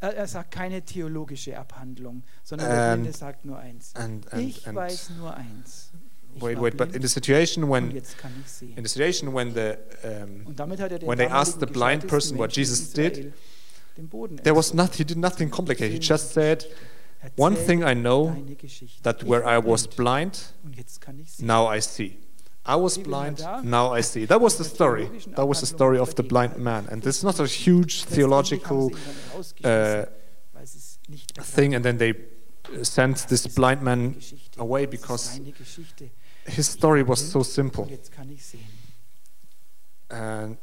äh, 0.00 0.06
er 0.14 0.26
sagt 0.26 0.52
keine 0.52 0.84
theologische 0.84 1.58
Abhandlung, 1.58 2.22
sondern 2.42 2.68
der 2.68 2.92
And- 2.92 3.02
Blinde 3.02 3.18
sagt 3.18 3.44
nur 3.44 3.58
eins. 3.58 3.94
and 3.94 4.32
and, 4.32 4.42
ich 4.42 4.64
weiß 4.66 5.10
nur 5.18 5.34
eins. 5.34 5.92
Wait, 6.40 6.58
wait. 6.58 6.76
But 6.76 6.94
in 6.94 7.02
the 7.02 7.08
situation 7.08 7.68
when 7.68 7.90
jetzt 7.90 8.18
kann 8.18 8.32
ich 8.44 8.50
sehen. 8.50 8.76
in 8.76 8.84
the 8.84 8.88
situation 8.88 9.32
when 9.34 9.54
the 9.54 9.76
um, 10.04 10.46
Und 10.46 10.58
damit 10.58 10.80
hat 10.80 10.92
er 10.92 11.06
when 11.06 11.18
they 11.18 11.28
asked 11.28 11.60
the 11.60 11.66
blind 11.66 12.06
person 12.06 12.38
what 12.38 12.56
Jesus 12.56 12.92
did, 12.92 13.18
Israel 13.18 13.32
den 13.96 14.08
Boden 14.08 14.36
there 14.38 14.56
was 14.56 14.70
entzogen. 14.70 14.76
not 14.76 14.94
he 14.96 15.04
did 15.04 15.18
nothing 15.18 15.50
complicated. 15.50 15.92
He 15.92 15.98
just 15.98 16.32
said, 16.32 16.66
"One 17.36 17.56
thing 17.56 17.82
I 17.82 17.94
know 17.94 18.34
that 19.02 19.22
where 19.26 19.44
I 19.44 19.58
was 19.58 19.86
blind 19.86 19.96
blind, 19.96 20.54
und 20.64 20.76
jetzt 20.76 21.00
kann 21.00 21.18
ich 21.18 21.32
sehen. 21.32 21.46
now 21.46 21.72
I 21.72 21.80
see." 21.80 22.18
I 22.64 22.76
was 22.76 22.96
Wie 22.96 23.04
will 23.04 23.10
man 23.10 23.34
blind, 23.34 23.64
now 23.64 23.92
I 23.92 24.02
see. 24.02 24.24
That 24.24 24.40
was 24.40 24.56
the 24.56 24.64
story. 24.64 25.10
That 25.34 25.48
was 25.48 25.60
the 25.60 25.66
story 25.66 25.98
of 25.98 26.14
the 26.14 26.22
blind 26.22 26.56
man. 26.58 26.86
And 26.88 27.02
this 27.02 27.16
is 27.16 27.24
not 27.24 27.40
a 27.40 27.46
huge 27.46 28.04
theological 28.04 28.90
sie 28.90 28.94
ihn 28.94 29.00
dann 29.04 29.36
rausgeschmissen, 29.36 30.04
uh, 30.04 30.06
weil 30.52 30.66
sie 30.66 30.78
es 30.78 31.00
nicht 31.08 31.34
begreifen. 31.34 31.54
thing, 31.54 31.74
and 31.74 31.84
then 31.84 31.98
they 31.98 32.12
uh, 32.12 32.84
sent 32.84 33.26
this 33.26 33.48
blind 33.48 33.82
man 33.82 34.16
away 34.58 34.86
because. 34.86 35.40
His 36.46 36.68
story 36.68 37.02
was 37.02 37.20
so 37.20 37.40
mhm. 37.40 37.44
simple. 37.44 37.84
Und 37.84 37.90
jetzt 37.90 38.12
kann 38.12 38.30
ich 38.30 38.44
sehen. 38.44 38.66
And 40.08 40.58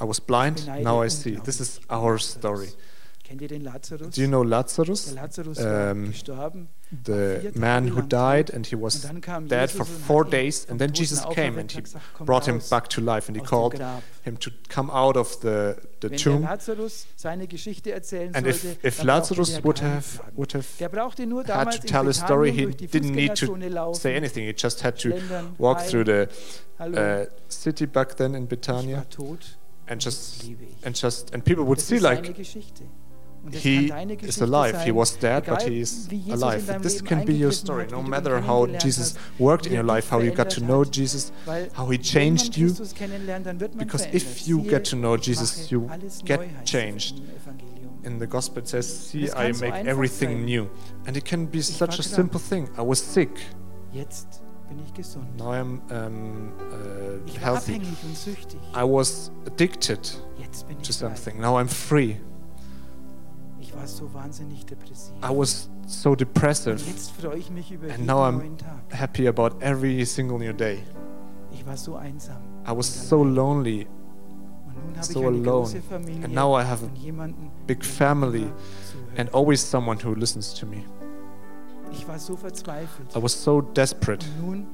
I 0.00 0.04
was 0.04 0.20
blind, 0.20 0.66
now 0.66 1.02
I 1.02 1.08
see. 1.08 1.36
This 1.36 1.60
is 1.60 1.80
our 1.90 2.18
story. 2.18 2.68
Kennt 3.28 3.42
ihr 3.42 3.48
den 3.48 3.60
Lazarus? 3.60 4.14
Do 4.14 4.22
you 4.22 4.26
know 4.26 4.42
Lazarus? 4.42 5.04
Der 5.04 5.14
Lazarus 5.16 5.58
war 5.58 5.92
Um, 5.92 6.06
gestorben. 6.06 6.68
the 7.04 7.50
man 7.54 7.94
who 7.94 8.00
died 8.00 8.54
and 8.54 8.66
he 8.66 8.74
was 8.74 8.94
Und 8.96 9.04
dann 9.04 9.20
kam 9.20 9.48
dead 9.48 9.70
for 9.70 9.84
four 9.84 10.24
days 10.24 10.66
and 10.70 10.80
then 10.80 10.94
Jesus 10.94 11.22
came 11.34 11.60
and 11.60 11.70
he 11.70 11.76
und 11.78 11.84
gesagt, 11.84 12.04
komm 12.14 12.26
brought 12.26 12.46
him 12.46 12.58
back 12.70 12.88
to 12.88 13.02
life 13.02 13.28
and 13.28 13.38
he 13.38 13.44
called 13.44 13.78
him 14.24 14.38
to 14.38 14.50
come 14.70 14.90
out 14.90 15.18
of 15.18 15.40
the, 15.42 15.74
the 16.00 16.08
tomb. 16.08 16.40
Lazarus 16.40 17.06
seine 17.16 17.46
Geschichte 17.46 17.92
erzählen 17.92 18.34
and 18.34 18.46
if, 18.46 18.82
if 18.82 19.02
Lazarus 19.02 19.62
would 19.62 19.82
have 19.82 20.22
would 20.34 20.54
have 20.54 20.64
Der 20.78 20.88
brauchte 20.88 21.26
nur 21.26 21.44
had 21.44 21.70
to 21.78 21.86
tell 21.86 22.08
a 22.08 22.14
story. 22.14 22.50
He 22.50 22.64
didn't 22.66 23.14
need 23.14 23.34
to 23.34 23.92
say 23.92 24.16
anything. 24.16 24.46
He 24.46 24.54
just 24.56 24.82
had 24.82 24.98
to 25.02 25.10
walk 25.58 25.82
through 25.82 26.06
the 26.06 26.28
uh, 26.80 27.26
city 27.48 27.84
back 27.84 28.16
then 28.16 28.32
in 28.32 28.44
ich 28.44 28.48
Betania 28.48 28.96
war 28.96 29.08
tot, 29.10 29.58
and 29.86 30.02
just 30.02 30.46
and 30.82 30.96
just 30.96 31.34
and 31.34 31.44
people 31.44 31.66
would 31.66 31.78
see 31.80 31.98
like 31.98 32.34
Geschichte. 32.34 32.84
Und 32.84 32.90
das 32.90 33.07
he 33.52 33.90
is 34.22 34.40
alive. 34.40 34.82
He 34.84 34.92
was 34.92 35.16
dead, 35.16 35.46
but 35.46 35.62
he 35.62 35.80
is 35.80 36.06
wie 36.10 36.18
Jesus 36.18 36.26
in 36.26 36.32
alive. 36.32 36.82
This 36.82 37.02
can 37.02 37.24
be 37.24 37.34
your 37.34 37.52
story, 37.52 37.86
no 37.90 37.98
wie 37.98 38.02
du 38.02 38.06
ihn 38.06 38.10
matter 38.10 38.40
how 38.40 38.66
Jesus 38.66 39.14
worked 39.38 39.66
in 39.66 39.72
your 39.72 39.84
life, 39.84 40.10
how 40.10 40.20
you 40.20 40.30
got 40.30 40.50
to 40.50 40.60
know. 40.60 40.84
Jesus, 40.84 41.32
how 41.74 41.90
he 41.90 41.98
changed 41.98 42.56
you. 42.56 42.68
Christus 42.68 42.94
kennenlernt, 42.94 43.46
dann 43.46 43.60
wird 43.60 43.74
man 43.74 43.86
Because 43.86 44.06
if 44.12 44.46
you 44.46 44.62
get 44.62 44.84
to 44.90 44.96
know 44.96 45.16
Jesus, 45.16 45.70
you 45.70 45.88
get 46.24 46.40
neu, 46.40 46.46
heißt 46.46 46.64
es 46.64 46.70
changed. 46.70 47.22
In 48.04 48.18
the 48.18 48.26
gospel 48.26 48.62
it 48.62 48.68
says, 48.68 48.86
"See, 48.86 49.28
I 49.30 49.52
make 49.52 49.86
everything 49.86 50.44
new," 50.44 50.68
and 51.06 51.16
it 51.16 51.24
can 51.24 51.46
be 51.46 51.62
such 51.62 51.98
a 51.98 52.02
simple 52.02 52.40
thing. 52.40 52.68
I 52.76 52.82
was 52.82 53.00
sick. 53.00 53.30
Jetzt 53.92 54.42
bin 54.68 54.78
ich 54.84 54.94
gesund. 54.94 55.36
Now 55.36 55.52
I'm 55.52 55.80
um, 55.90 56.52
uh, 56.58 57.38
healthy. 57.40 57.76
abhängig 57.76 58.04
und 58.04 58.16
süchtig. 58.16 58.60
I 58.74 58.84
was 58.84 59.30
addicted 59.46 60.00
to 60.82 60.92
something. 60.92 61.40
Now 61.40 61.58
I'm 61.58 61.68
free. 61.68 62.16
Ich 63.68 63.76
war 63.76 63.86
so 63.86 64.12
wahnsinnig 64.14 64.64
depressiv. 64.64 65.12
I 65.22 65.28
was 65.28 65.68
so 65.86 66.10
Und 66.12 66.20
depressive. 66.22 66.76
jetzt 66.86 67.10
freue 67.12 67.36
ich 67.36 67.50
mich 67.50 67.70
über 67.70 67.92
And 67.92 68.06
now 68.06 68.24
I'm 68.26 68.40
happy 68.90 69.28
about 69.28 69.50
every 69.60 70.04
single 70.06 70.38
new 70.38 70.54
day. 70.54 70.78
Ich 71.52 71.66
war 71.66 71.76
so 71.76 71.96
einsam. 71.96 72.38
I 72.66 72.74
was 72.74 73.08
so 73.08 73.22
lonely, 73.22 73.86
Und 74.66 74.74
nun 74.86 74.96
habe 74.96 75.04
so 75.04 75.10
ich 75.20 75.26
eine 75.26 75.26
alone. 75.36 75.42
große 75.42 75.82
Familie 75.82 76.24
And 76.24 76.34
now 76.34 76.58
I 76.58 76.64
have 76.64 76.82
a 76.84 77.28
big 77.66 77.84
family 77.84 78.46
and 79.18 79.32
always 79.34 79.60
someone 79.60 79.98
who 80.02 80.14
listens 80.14 80.54
to 80.54 80.64
me. 80.66 80.84
Ich 81.92 82.08
war 82.08 82.18
so 82.18 82.36
verzweifelt. 82.36 83.14
I 83.14 83.22
was 83.22 83.32
so 83.44 83.60
desperate, 83.60 84.24
Und 84.40 84.46
nun 84.46 84.66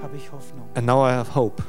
habe 0.00 0.16
ich 0.16 0.30
Hoffnung. 0.30 0.68
and 0.76 0.86
now 0.86 1.04
I 1.04 1.10
have 1.12 1.34
hope. 1.34 1.60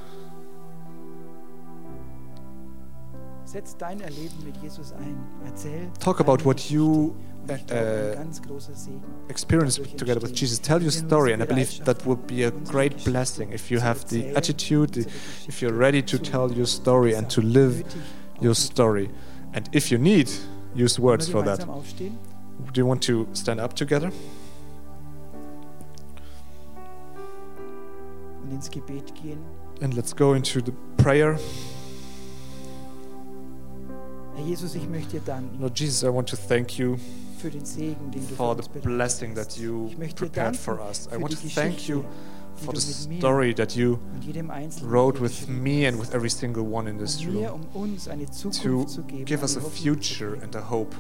Talk 6.00 6.20
about 6.20 6.46
what 6.46 6.70
you 6.70 7.16
Und 7.48 7.58
ich 7.58 7.66
glaube, 7.68 8.20
ein 8.20 8.30
uh, 8.30 9.30
experience 9.30 9.82
together 9.98 10.22
with 10.22 10.34
Jesus. 10.36 10.62
Tell 10.62 10.82
your 10.82 10.92
story, 10.92 11.34
and 11.34 11.42
I 11.42 11.46
believe 11.46 11.84
that 11.86 12.06
would 12.06 12.28
be 12.28 12.46
a 12.46 12.52
great 12.52 13.04
blessing 13.04 13.52
if 13.52 13.72
you 13.72 13.82
have 13.82 14.06
the 14.10 14.36
attitude, 14.36 14.98
if 15.48 15.62
you're 15.62 15.76
ready 15.76 16.04
to 16.04 16.20
tell 16.20 16.52
your 16.52 16.68
story 16.68 17.16
and 17.16 17.28
to 17.30 17.42
live 17.42 17.84
your 18.40 18.54
story. 18.54 19.10
And 19.54 19.68
if 19.74 19.92
you 19.92 19.98
need, 19.98 20.30
use 20.76 21.00
words 21.00 21.28
for 21.28 21.44
that. 21.44 21.66
Do 21.98 22.82
you 22.82 22.86
want 22.86 23.02
to 23.04 23.28
stand 23.34 23.60
up 23.60 23.74
together 23.76 24.12
und 28.44 28.52
ins 28.52 28.70
Gebet 28.70 29.14
gehen. 29.16 29.40
and 29.82 29.94
let's 29.96 30.14
go 30.14 30.34
into 30.34 30.62
the 30.62 30.74
prayer? 30.98 31.38
Herr 34.40 34.48
Jesus, 34.48 34.74
ich 34.76 34.88
möchte 34.88 35.20
dir 35.20 35.22
danken 35.26 35.60
Lord 35.60 35.78
Jesus, 35.78 36.02
I 36.04 36.08
want 36.08 36.30
to 36.30 36.38
thank 36.38 36.78
you 36.78 36.98
für 37.40 37.50
den 37.50 37.66
Segen, 37.66 38.10
den 38.12 38.26
du 38.28 38.36
for 38.36 38.56
the 38.56 38.80
blessing 38.80 39.36
that 39.36 39.58
you 39.58 39.88
Ich 39.88 39.98
möchte 39.98 40.24
dir 40.24 40.30
prepared 40.30 40.56
for 40.56 40.80
us. 40.80 41.10
I 41.12 41.22
want 41.22 41.32
to 41.32 41.48
thank 41.54 41.90
you 41.90 42.06
for 42.56 42.74
the 42.74 42.82
story 42.82 43.54
that 43.54 43.76
you 43.76 44.00
und 44.14 44.24
jedem 44.24 44.50
Einzelnen 44.50 44.92
wrote 44.92 45.22
with 45.22 45.48
me 45.50 45.86
and 45.88 46.00
with 46.00 46.14
every 46.14 46.30
single 46.30 46.64
one 46.64 46.90
in 46.90 46.98
this 46.98 47.26
room 47.26 47.68
um 47.74 47.98
to 47.98 48.32
Zukunft 48.32 48.92
zu 48.92 49.04
geben, 49.04 49.26
give 49.26 49.42
us 49.42 49.58
a 49.58 49.60
eine 49.60 49.66
Hoffnung 49.66 50.02
zu 50.02 50.14
future 50.14 50.42
and 50.42 50.56
a 50.56 50.70
hope. 50.70 50.96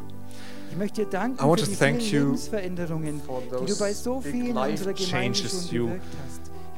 Ich 0.72 0.78
möchte 0.78 1.06
dir 1.06 1.10
danken 1.10 1.42
I 1.42 1.48
want 1.48 1.62
für 1.62 1.66
to 1.66 1.72
die 1.72 1.78
thank 1.78 2.12
you 2.12 2.36
for 2.36 2.60
die 2.60 3.50
du 3.50 3.58
those 3.58 3.80
bei 3.80 3.94
so 3.94 4.20
big 4.20 4.34
vielen 4.34 4.54
life 4.54 4.94
changes 4.96 5.72
you 5.72 5.90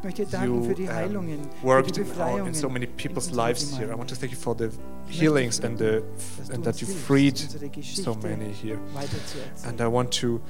bewirkt 0.02 0.20
hast. 0.20 0.44
Ich 0.44 0.50
möchte 0.50 0.76
dir 0.76 0.88
danken 0.88 1.30
you 1.30 1.38
um, 1.38 1.50
worked 1.64 1.98
in, 1.98 2.48
in 2.48 2.54
so 2.54 2.70
many 2.70 2.88
people's 2.88 3.32
lives 3.32 3.78
here. 3.78 3.92
I 3.92 3.96
want 3.96 4.10
to 4.10 4.16
thank 4.16 4.32
you 4.32 4.38
for 4.38 4.56
the 4.56 4.70
healings 5.08 5.60
and 5.60 5.78
the 5.78 6.02
bitten, 6.02 6.04
f- 6.18 6.38
dass 6.38 6.48
du 6.48 6.54
and 6.54 6.64
that 6.66 6.82
you 6.82 6.88
freed 6.88 7.38
so 7.84 8.16
many 8.16 8.52
here. 8.52 8.80
And 9.68 9.80
I 9.82 9.88
want 9.88 10.12
to 10.22 10.42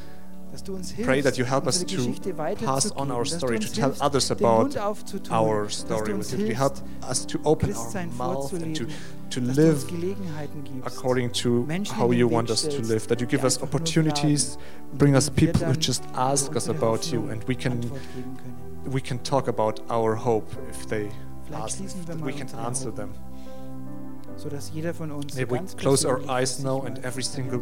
dass 0.51 0.63
du 0.63 0.75
uns 0.75 0.91
hilfst, 0.91 1.05
pray 1.05 1.21
that 1.21 1.37
you 1.37 1.45
help 1.45 1.65
us 1.65 1.83
to 1.85 2.13
pass 2.65 2.91
on 2.91 3.09
our 3.09 3.25
story, 3.25 3.57
to 3.59 3.71
tell 3.71 3.93
others 3.99 4.31
about 4.31 4.75
our 5.31 5.69
story. 5.69 6.13
With 6.13 6.33
it. 6.33 6.39
You 6.39 6.55
help 6.55 6.77
us 7.09 7.25
to 7.27 7.39
open 7.45 7.73
our 7.73 8.05
mouth 8.17 8.53
and 8.53 8.75
to, 8.75 8.85
to 9.29 9.39
live 9.39 9.83
uns 9.83 9.87
Gelegenheiten 9.87 10.63
gibst, 10.63 10.87
according 10.87 11.31
to 11.33 11.65
how 11.95 12.11
you 12.11 12.27
want 12.27 12.49
us 12.49 12.63
to 12.63 12.81
live. 12.81 13.07
That 13.07 13.21
you 13.21 13.27
give 13.27 13.45
us 13.45 13.61
opportunities, 13.61 14.57
bring 14.93 15.15
us 15.15 15.29
people 15.29 15.65
who 15.65 15.73
just 15.75 16.03
ask 16.13 16.53
us 16.55 16.67
about 16.67 17.11
you, 17.13 17.29
and 17.29 17.43
we 17.47 17.55
can 17.55 17.73
Antwort 17.73 18.01
geben 18.13 18.37
können. 18.37 18.60
We 18.85 19.01
can 19.01 19.21
talk 19.23 19.47
about 19.47 19.81
our 19.89 20.15
hope 20.15 20.47
if 20.69 20.87
they 20.87 21.09
ask. 21.53 21.77
schließen 21.77 22.01
wir 22.01 22.05
That 22.07 22.19
mal 22.19 22.27
we 22.27 22.33
can 22.33 22.47
answer 22.59 22.91
them. 22.91 23.09
sodass 24.37 24.71
jeder 24.73 24.93
von 24.93 25.11
uns 25.11 25.33
so 25.33 25.39
Maybe 25.39 25.53
we 25.53 25.59
close 25.77 26.05
our 26.05 26.21
eyes 26.27 26.59
now 26.59 26.83
and 26.83 26.99
every 27.03 27.23
single 27.23 27.61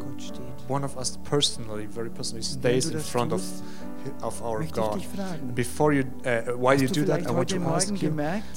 One 0.67 0.83
of 0.83 0.95
us 0.97 1.17
personally, 1.23 1.87
very 1.87 2.09
personally, 2.09 2.43
stays 2.43 2.89
in 2.89 2.99
front 2.99 3.33
of 3.33 3.41
of 4.21 4.41
our 4.41 4.63
God. 4.63 5.01
Before 5.55 5.93
you, 5.93 6.05
uh, 6.25 6.53
while 6.55 6.79
you 6.79 6.87
do 6.87 7.03
that, 7.05 7.27
I 7.27 7.31
want 7.31 7.49
to 7.49 7.61
ask 7.63 8.01
you. 8.01 8.11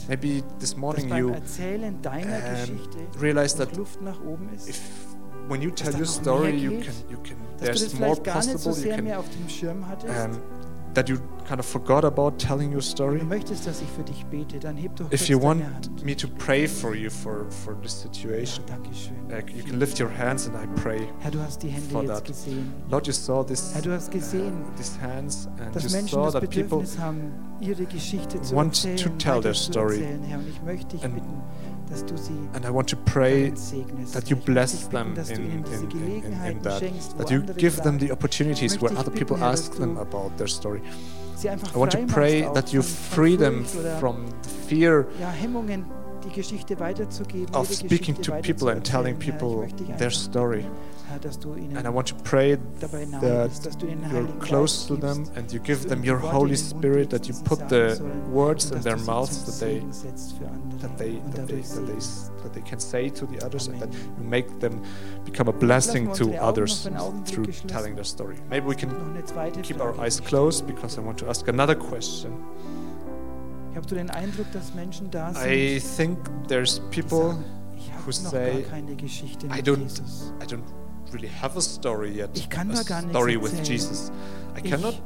Maybe 0.09 0.42
this 0.59 0.77
morning 0.77 1.09
you 1.09 1.35
um, 1.35 2.79
realize 3.18 3.55
that 3.57 3.77
Luft 3.77 4.01
nach 4.03 4.20
oben 4.20 4.51
ist? 4.55 4.68
if 4.68 4.81
when 5.48 5.61
you 5.61 5.70
tell 5.70 5.94
your 5.94 6.07
story, 6.07 6.53
you 6.57 6.81
can 6.81 6.94
you 7.11 7.18
can 7.22 7.37
there's 7.59 7.92
more 7.98 8.14
vielleicht 8.14 8.25
gar 8.25 8.37
nicht 8.37 8.59
so 8.59 8.70
possible. 8.70 8.90
You 8.90 8.96
can 8.96 9.05
mehr 9.05 9.18
auf 9.18 9.29
dem 9.31 9.48
Schirm 9.48 9.88
hattest? 9.88 10.14
um, 10.14 10.38
that 10.94 11.09
you 11.09 11.18
kind 11.46 11.59
of 11.61 11.66
forgot 11.66 12.05
about 12.05 12.38
telling 12.38 12.72
your 12.72 12.83
story. 12.83 13.18
du 13.18 13.24
möchtest, 13.24 13.66
dass 13.66 13.81
ich 13.83 13.88
für 13.88 14.02
dich 14.02 14.24
bete, 14.26 14.59
dann 14.59 14.76
heb 14.76 14.96
doch 14.96 15.11
If 15.12 15.28
you 15.28 15.40
want 15.40 15.62
me 16.05 16.16
to 16.16 16.28
pray 16.38 16.66
for 16.66 16.94
you 16.94 17.11
for 17.11 17.46
for 17.50 17.74
this 17.83 17.92
situation, 17.92 18.64
uh, 19.31 19.37
you 19.55 19.62
can 19.64 19.78
lift 19.78 20.00
your 20.00 20.11
hands 20.11 20.46
and 20.48 20.57
I 20.57 20.66
pray. 20.81 21.09
Herr, 21.20 21.31
du 21.31 21.40
hast 21.40 21.62
die 21.62 21.68
Hände 21.68 21.90
for 21.90 22.05
that. 22.07 22.24
Lord, 22.90 23.07
you 23.07 23.12
saw 23.12 23.44
this, 23.44 23.72
Herr, 23.74 23.83
du 23.83 23.92
hast 23.92 24.11
gesehen, 24.11 24.52
uh, 24.64 24.76
these 24.76 24.98
hands, 25.00 25.48
and 25.59 25.74
you 25.74 26.09
saw 26.09 26.31
that 26.31 26.42
people 26.50 26.78
Bedürfnis 26.78 26.98
haben, 26.98 27.33
ihre 27.61 27.85
Geschichte 27.87 28.40
zu 28.40 28.55
want 28.55 28.74
to 28.83 29.09
tell 29.18 29.40
their 29.40 29.55
story. 29.55 30.00
erzählen, 30.00 30.22
Herr. 30.24 30.38
Und 30.38 30.48
ich 30.48 30.62
möchte 30.62 30.96
dich 30.96 31.05
And- 31.05 31.22
bitten, 31.92 32.07
dass 32.07 32.07
du 32.07 32.16
sie 32.16 32.48
And 32.55 32.64
I 32.64 32.70
want 32.70 32.88
to 32.90 32.96
pray 32.96 33.52
that 34.12 34.28
you 34.28 34.37
bless 34.37 34.88
them 34.88 35.14
bitten, 35.14 35.14
dass 35.14 35.28
du 35.28 35.35
in, 35.35 35.64
in, 35.64 36.24
in, 36.24 36.46
in, 36.50 36.62
that. 36.62 36.83
That 37.18 37.31
you 37.31 37.42
give 37.57 37.83
them 37.83 37.98
the 37.98 38.11
opportunities 38.12 38.81
where 38.81 38.96
other 38.96 39.11
people 39.11 39.42
ask 39.42 39.74
them 39.76 39.96
about 39.98 40.37
their 40.37 40.48
story. 40.48 40.81
I 41.44 41.76
want 41.76 41.90
to 41.92 42.07
pray 42.07 42.42
that 42.55 42.72
you 42.72 42.83
free 42.83 43.37
them 43.37 43.64
from 43.98 44.26
the 44.42 44.48
fear 44.48 45.07
ja, 45.20 45.31
Hemmungen, 45.31 45.85
die 46.24 46.31
Geschichte 46.31 46.78
weiterzugeben, 46.78 47.55
of 47.55 47.68
speaking 47.68 48.14
to 48.22 48.33
people 48.42 48.70
and 48.70 48.85
telling 48.85 49.16
weiterzuerzählen, 49.16 49.66
Herr. 49.66 49.66
Ich 49.66 49.74
people 49.74 49.96
their 49.98 50.11
story. 50.11 50.64
Bitten, 51.12 51.18
Herr, 51.18 51.18
dass 51.18 51.38
du 51.38 51.55
ihnen 51.55 51.77
And 51.77 51.87
I 51.87 51.90
want 51.90 52.09
to 52.09 52.14
pray 52.25 52.59
that 52.81 52.90
you're 54.12 54.27
close 54.40 54.87
to 54.87 54.96
them 54.96 55.25
and 55.37 55.53
you 55.53 55.61
give 55.61 55.88
them 55.88 56.03
your 56.05 56.18
Holy 56.18 56.55
in 56.55 56.57
den 56.57 56.68
Mund 56.68 56.85
Spirit, 56.85 57.11
that 57.11 57.27
you 57.27 57.35
put 57.44 57.68
the 57.68 57.98
words 58.31 58.70
in 58.70 58.83
their 58.83 58.96
mouths 58.98 59.44
that 59.44 59.59
they 59.61 59.81
Segen 59.81 59.92
setzt 59.92 60.33
für 60.38 60.46
andere 60.46 60.81
that 60.81 60.98
they 60.98 61.20
that 61.35 61.46
they 61.46 61.62
that 61.62 61.87
they, 61.87 62.42
that 62.42 62.53
they 62.55 62.62
can 62.62 62.81
say 62.81 63.11
to 63.11 63.27
the 63.27 63.44
others 63.44 63.68
and 63.68 63.81
that 63.81 63.92
you 63.92 64.25
make 64.25 64.48
them 64.61 64.83
become 65.25 65.48
a 65.48 65.53
blessing 65.53 66.12
to 66.12 66.33
others 66.40 66.85
noch 66.85 66.92
einen 66.92 67.01
Augenblick 67.01 67.55
through 67.55 67.68
telling 67.68 67.94
their 67.94 68.05
story. 68.05 68.37
Maybe 68.51 68.66
we 68.66 68.75
can 68.75 68.90
Noch 68.90 69.11
eine 69.11 69.25
zweite 69.25 69.61
keep 69.62 69.81
our 69.81 69.98
eyes 69.98 70.20
closed 70.20 70.66
because 70.66 70.98
I 70.98 71.05
want 71.05 71.18
to 71.18 71.29
ask 71.29 71.48
another 71.48 71.75
question. 71.75 72.33
Ich 73.70 73.77
habe 73.77 73.88
so 73.88 73.94
den 73.94 74.11
Eindruck, 74.11 74.53
dass 74.53 74.75
Menschen 74.75 75.11
da 75.11 75.33
sind, 75.33 75.46
I 75.46 75.81
think 75.81 76.18
there's 76.46 76.81
people 76.90 77.37
who 78.05 78.12
say, 78.12 78.62
gar 78.62 78.70
keine 78.70 78.94
Geschichte 78.96 79.46
I 79.46 79.62
don't. 79.62 79.88
I 80.42 80.44
don't 80.44 80.62
really 81.12 81.31
have 81.40 81.57
a 81.57 81.61
story 81.61 82.11
yet. 82.11 82.31
Ich 82.35 82.48
kann 82.48 82.68
da 82.68 82.83
gar 82.83 83.01
nichts 83.03 83.16
story 83.16 83.40
with. 83.42 83.68
Jesus. 83.68 84.11
I 84.57 84.64
Ich 84.64 84.70
cannot 84.70 85.01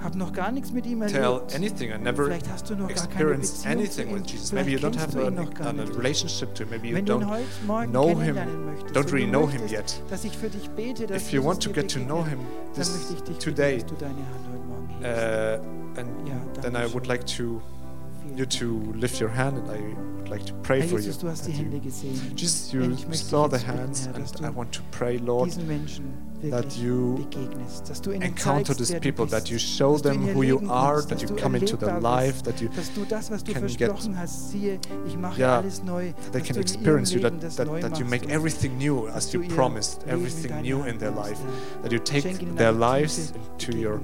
habe 0.00 0.16
noch 0.16 0.32
gar 0.32 0.52
nichts 0.52 0.70
mit 0.70 0.86
ihm 0.86 1.02
erlebt. 1.02 1.54
anything. 1.56 1.90
I 1.90 1.98
never 1.98 2.26
Vielleicht 2.26 2.48
hast 2.50 2.70
du 2.70 2.76
noch 2.76 2.86
gar 2.88 3.06
keine 3.08 3.34
Beziehung 3.34 3.72
anything 3.72 4.14
with 4.14 4.30
Jesus. 4.30 4.52
Maybe 4.52 4.70
you 4.70 4.78
don't 4.78 4.96
have 4.96 5.16
a, 5.18 5.96
relationship 5.96 6.54
to 6.54 6.62
him. 6.62 6.70
Maybe 6.70 6.88
you 6.88 6.94
Wenn 6.96 7.04
don't 7.04 7.20
know 7.90 8.20
him, 8.20 8.34
möchtest, 8.66 8.96
don't 8.96 9.12
really 9.12 9.26
know 9.28 9.48
him 9.48 9.62
yet. 9.68 10.00
dass 10.08 10.22
ich 10.24 10.36
für 10.38 10.48
dich 10.48 10.70
bete, 10.70 11.06
dass 11.08 11.22
If 11.22 11.32
you 11.32 11.42
want 11.44 11.60
to 11.64 11.70
get 11.72 11.90
to 11.92 11.98
know 11.98 12.24
him 12.24 12.38
this 12.74 12.92
möchte 12.96 13.14
ich 13.14 13.22
dich 13.22 13.38
today, 13.38 13.76
bitten, 13.78 13.88
dass 13.88 13.98
du 13.98 14.04
deine 14.04 14.14
Hand 14.14 14.46
heute 14.52 14.64
Morgen 14.66 14.88
hebst. 15.00 15.96
uh, 15.96 16.00
and 16.00 16.28
Ja, 16.28 16.62
then 16.62 16.76
I 16.76 16.92
would 16.94 17.06
like 17.08 17.26
to 17.36 17.60
you 18.38 18.46
to 18.46 18.92
lift 18.94 19.20
your 19.20 19.30
hand 19.30 19.58
and 19.58 19.70
I 19.70 19.80
would 20.18 20.28
like 20.28 20.44
to 20.46 20.54
pray 20.62 20.80
Herr 20.80 20.88
for 20.88 20.94
you. 20.96 21.02
Jesus, 21.02 21.18
du 21.18 21.28
hast 21.28 21.46
die 21.46 21.52
you- 21.52 21.58
Hände 21.64 21.80
gesehen. 21.80 22.36
Jesus, 22.36 22.72
you 22.72 22.94
saw 23.12 23.48
the 23.48 23.56
jetzt 23.56 23.66
bitten, 23.66 23.78
hands 23.80 24.06
Herr, 24.06 24.14
and 24.14 24.46
I 24.46 24.56
want 24.56 24.72
to 24.72 24.82
pray, 24.90 25.18
Lord, 25.18 25.50
that 26.42 26.76
you 26.78 27.18
encounter 28.22 28.74
these 28.74 28.94
people, 29.00 29.26
that 29.26 29.50
you 29.50 29.58
show 29.58 29.94
dass 29.94 30.02
du 30.02 30.08
in 30.10 30.26
them 30.26 30.34
who 30.36 30.42
you 30.42 30.60
are, 30.70 31.02
that 31.02 31.20
you 31.22 31.28
come 31.36 31.56
into 31.56 31.76
their 31.76 31.98
life, 32.00 32.42
that 32.44 32.60
you 32.60 32.68
dass 32.68 32.90
du 32.94 33.04
das, 33.04 33.30
was 33.30 33.42
du 33.42 33.52
can 33.52 33.66
get- 33.66 33.88
versprochen 33.90 34.16
hast, 34.16 34.50
siehe, 34.50 34.78
ich 35.06 35.16
mache 35.16 35.38
Yeah, 35.40 35.62
they 36.32 36.40
can 36.40 36.56
experience 36.58 37.12
you, 37.12 37.20
that, 37.20 37.40
that, 37.56 37.80
that 37.80 37.98
you 37.98 38.04
make 38.04 38.28
everything 38.30 38.78
new 38.78 39.08
as 39.08 39.32
you 39.32 39.42
promised, 39.48 40.06
everything 40.06 40.62
new 40.62 40.84
in 40.84 40.98
their 40.98 41.10
life, 41.10 41.38
that 41.82 41.90
you 41.92 41.98
take 41.98 42.38
their 42.56 42.72
lives 42.72 43.32
into 43.58 43.76
your, 43.76 44.00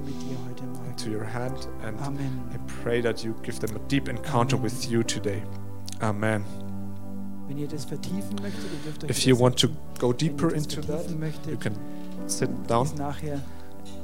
Begegnung 0.95 1.03
mit 1.03 1.05
dir 1.05 1.11
heute 1.11 1.11
Morgen. 1.11 1.11
into 1.11 1.11
your 1.11 1.25
hand 1.25 1.67
and 1.83 1.99
Amen. 2.01 2.49
I 2.53 2.57
pray 2.83 3.01
that 3.01 3.23
you 3.23 3.33
give 3.43 3.59
them 3.59 3.75
a 3.75 3.79
deep 3.87 4.07
encounter 4.07 4.55
Amen. 4.57 4.63
with 4.63 4.89
you 4.89 5.03
today. 5.03 5.43
Amen. 6.01 6.43
Wenn 7.47 7.57
ihr 7.57 7.67
das 7.67 7.85
vertiefen 7.85 8.35
möchtet, 8.41 8.63
ihr 8.63 8.79
dürft 8.85 9.03
euch 9.03 9.09
If 9.09 9.25
you 9.25 9.37
want 9.39 9.57
to 9.59 9.67
go 9.99 10.11
deeper 10.13 10.53
into 10.53 10.81
that, 10.81 11.05
you 11.47 11.57
can 11.57 11.73
sit 12.27 12.49
down. 12.67 12.85
ist 12.85 12.97
nachher 12.97 13.39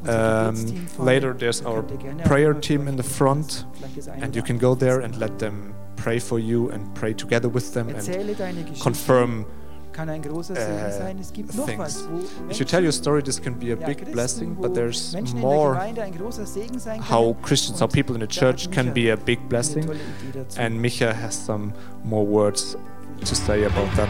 unser 0.04 0.49
Um, 0.49 1.06
later, 1.06 1.34
there's 1.36 1.63
our 1.65 1.82
könnt 1.82 1.91
ihr 1.91 1.97
gerne 1.97 2.23
prayer 2.23 2.60
team 2.60 2.88
in 2.88 2.97
the 2.97 3.04
front, 3.04 3.47
beten 3.47 3.82
lassen. 3.82 3.91
Vielleicht 3.91 3.97
das 3.97 4.08
eine 4.10 4.23
and 4.23 4.36
you 4.36 4.43
can 4.43 4.60
go 4.60 4.75
there 4.75 5.04
and 5.04 5.17
let 5.19 5.39
them 5.39 5.73
pray 5.95 6.19
for 6.19 6.38
you 6.39 6.69
and 6.69 6.93
pray 6.93 7.13
together 7.13 7.51
with 7.51 7.73
them 7.73 7.89
and 7.89 8.80
confirm 8.80 9.45
Kann 9.91 10.10
ein 10.10 10.21
großer 10.21 10.56
äh, 10.56 10.65
Segen 10.65 10.77
äh, 10.77 10.91
sein. 10.91 11.17
Es 11.19 11.34
gibt 11.34 11.54
noch 11.56 11.77
was, 11.77 12.08
wo 12.10 12.19
If 12.49 12.60
you 12.60 12.65
tell 12.65 12.84
your 12.84 12.91
story, 12.91 13.21
this 13.21 13.41
can 13.41 13.58
be 13.58 13.67
a 13.67 13.69
ja, 13.77 13.88
big 13.88 13.97
Christen, 13.97 14.12
blessing, 14.13 14.56
but 14.56 14.73
there's 14.73 15.12
Menschen 15.13 15.39
more 15.39 15.80
ein 15.80 16.17
großer 16.17 16.45
Segen 16.45 16.80
sein 16.80 17.01
how. 17.10 17.36
Christians, 17.41 17.82
how 17.82 17.88
people 17.88 18.15
in 18.15 18.21
the 18.21 18.27
church 18.27 18.69
can 18.71 18.93
be 18.93 19.12
a 19.12 19.15
big 19.15 19.39
blessing. 19.49 19.86
tolle 19.86 19.99
Idee 19.99 20.39
dazu. 20.39 20.60
And 20.60 20.80
Micha 20.80 21.13
has 21.13 21.36
some 21.36 21.73
more 22.04 22.25
words 22.25 22.77
to 23.25 23.36
say 23.36 23.65
about 23.65 23.89
that. 23.95 24.10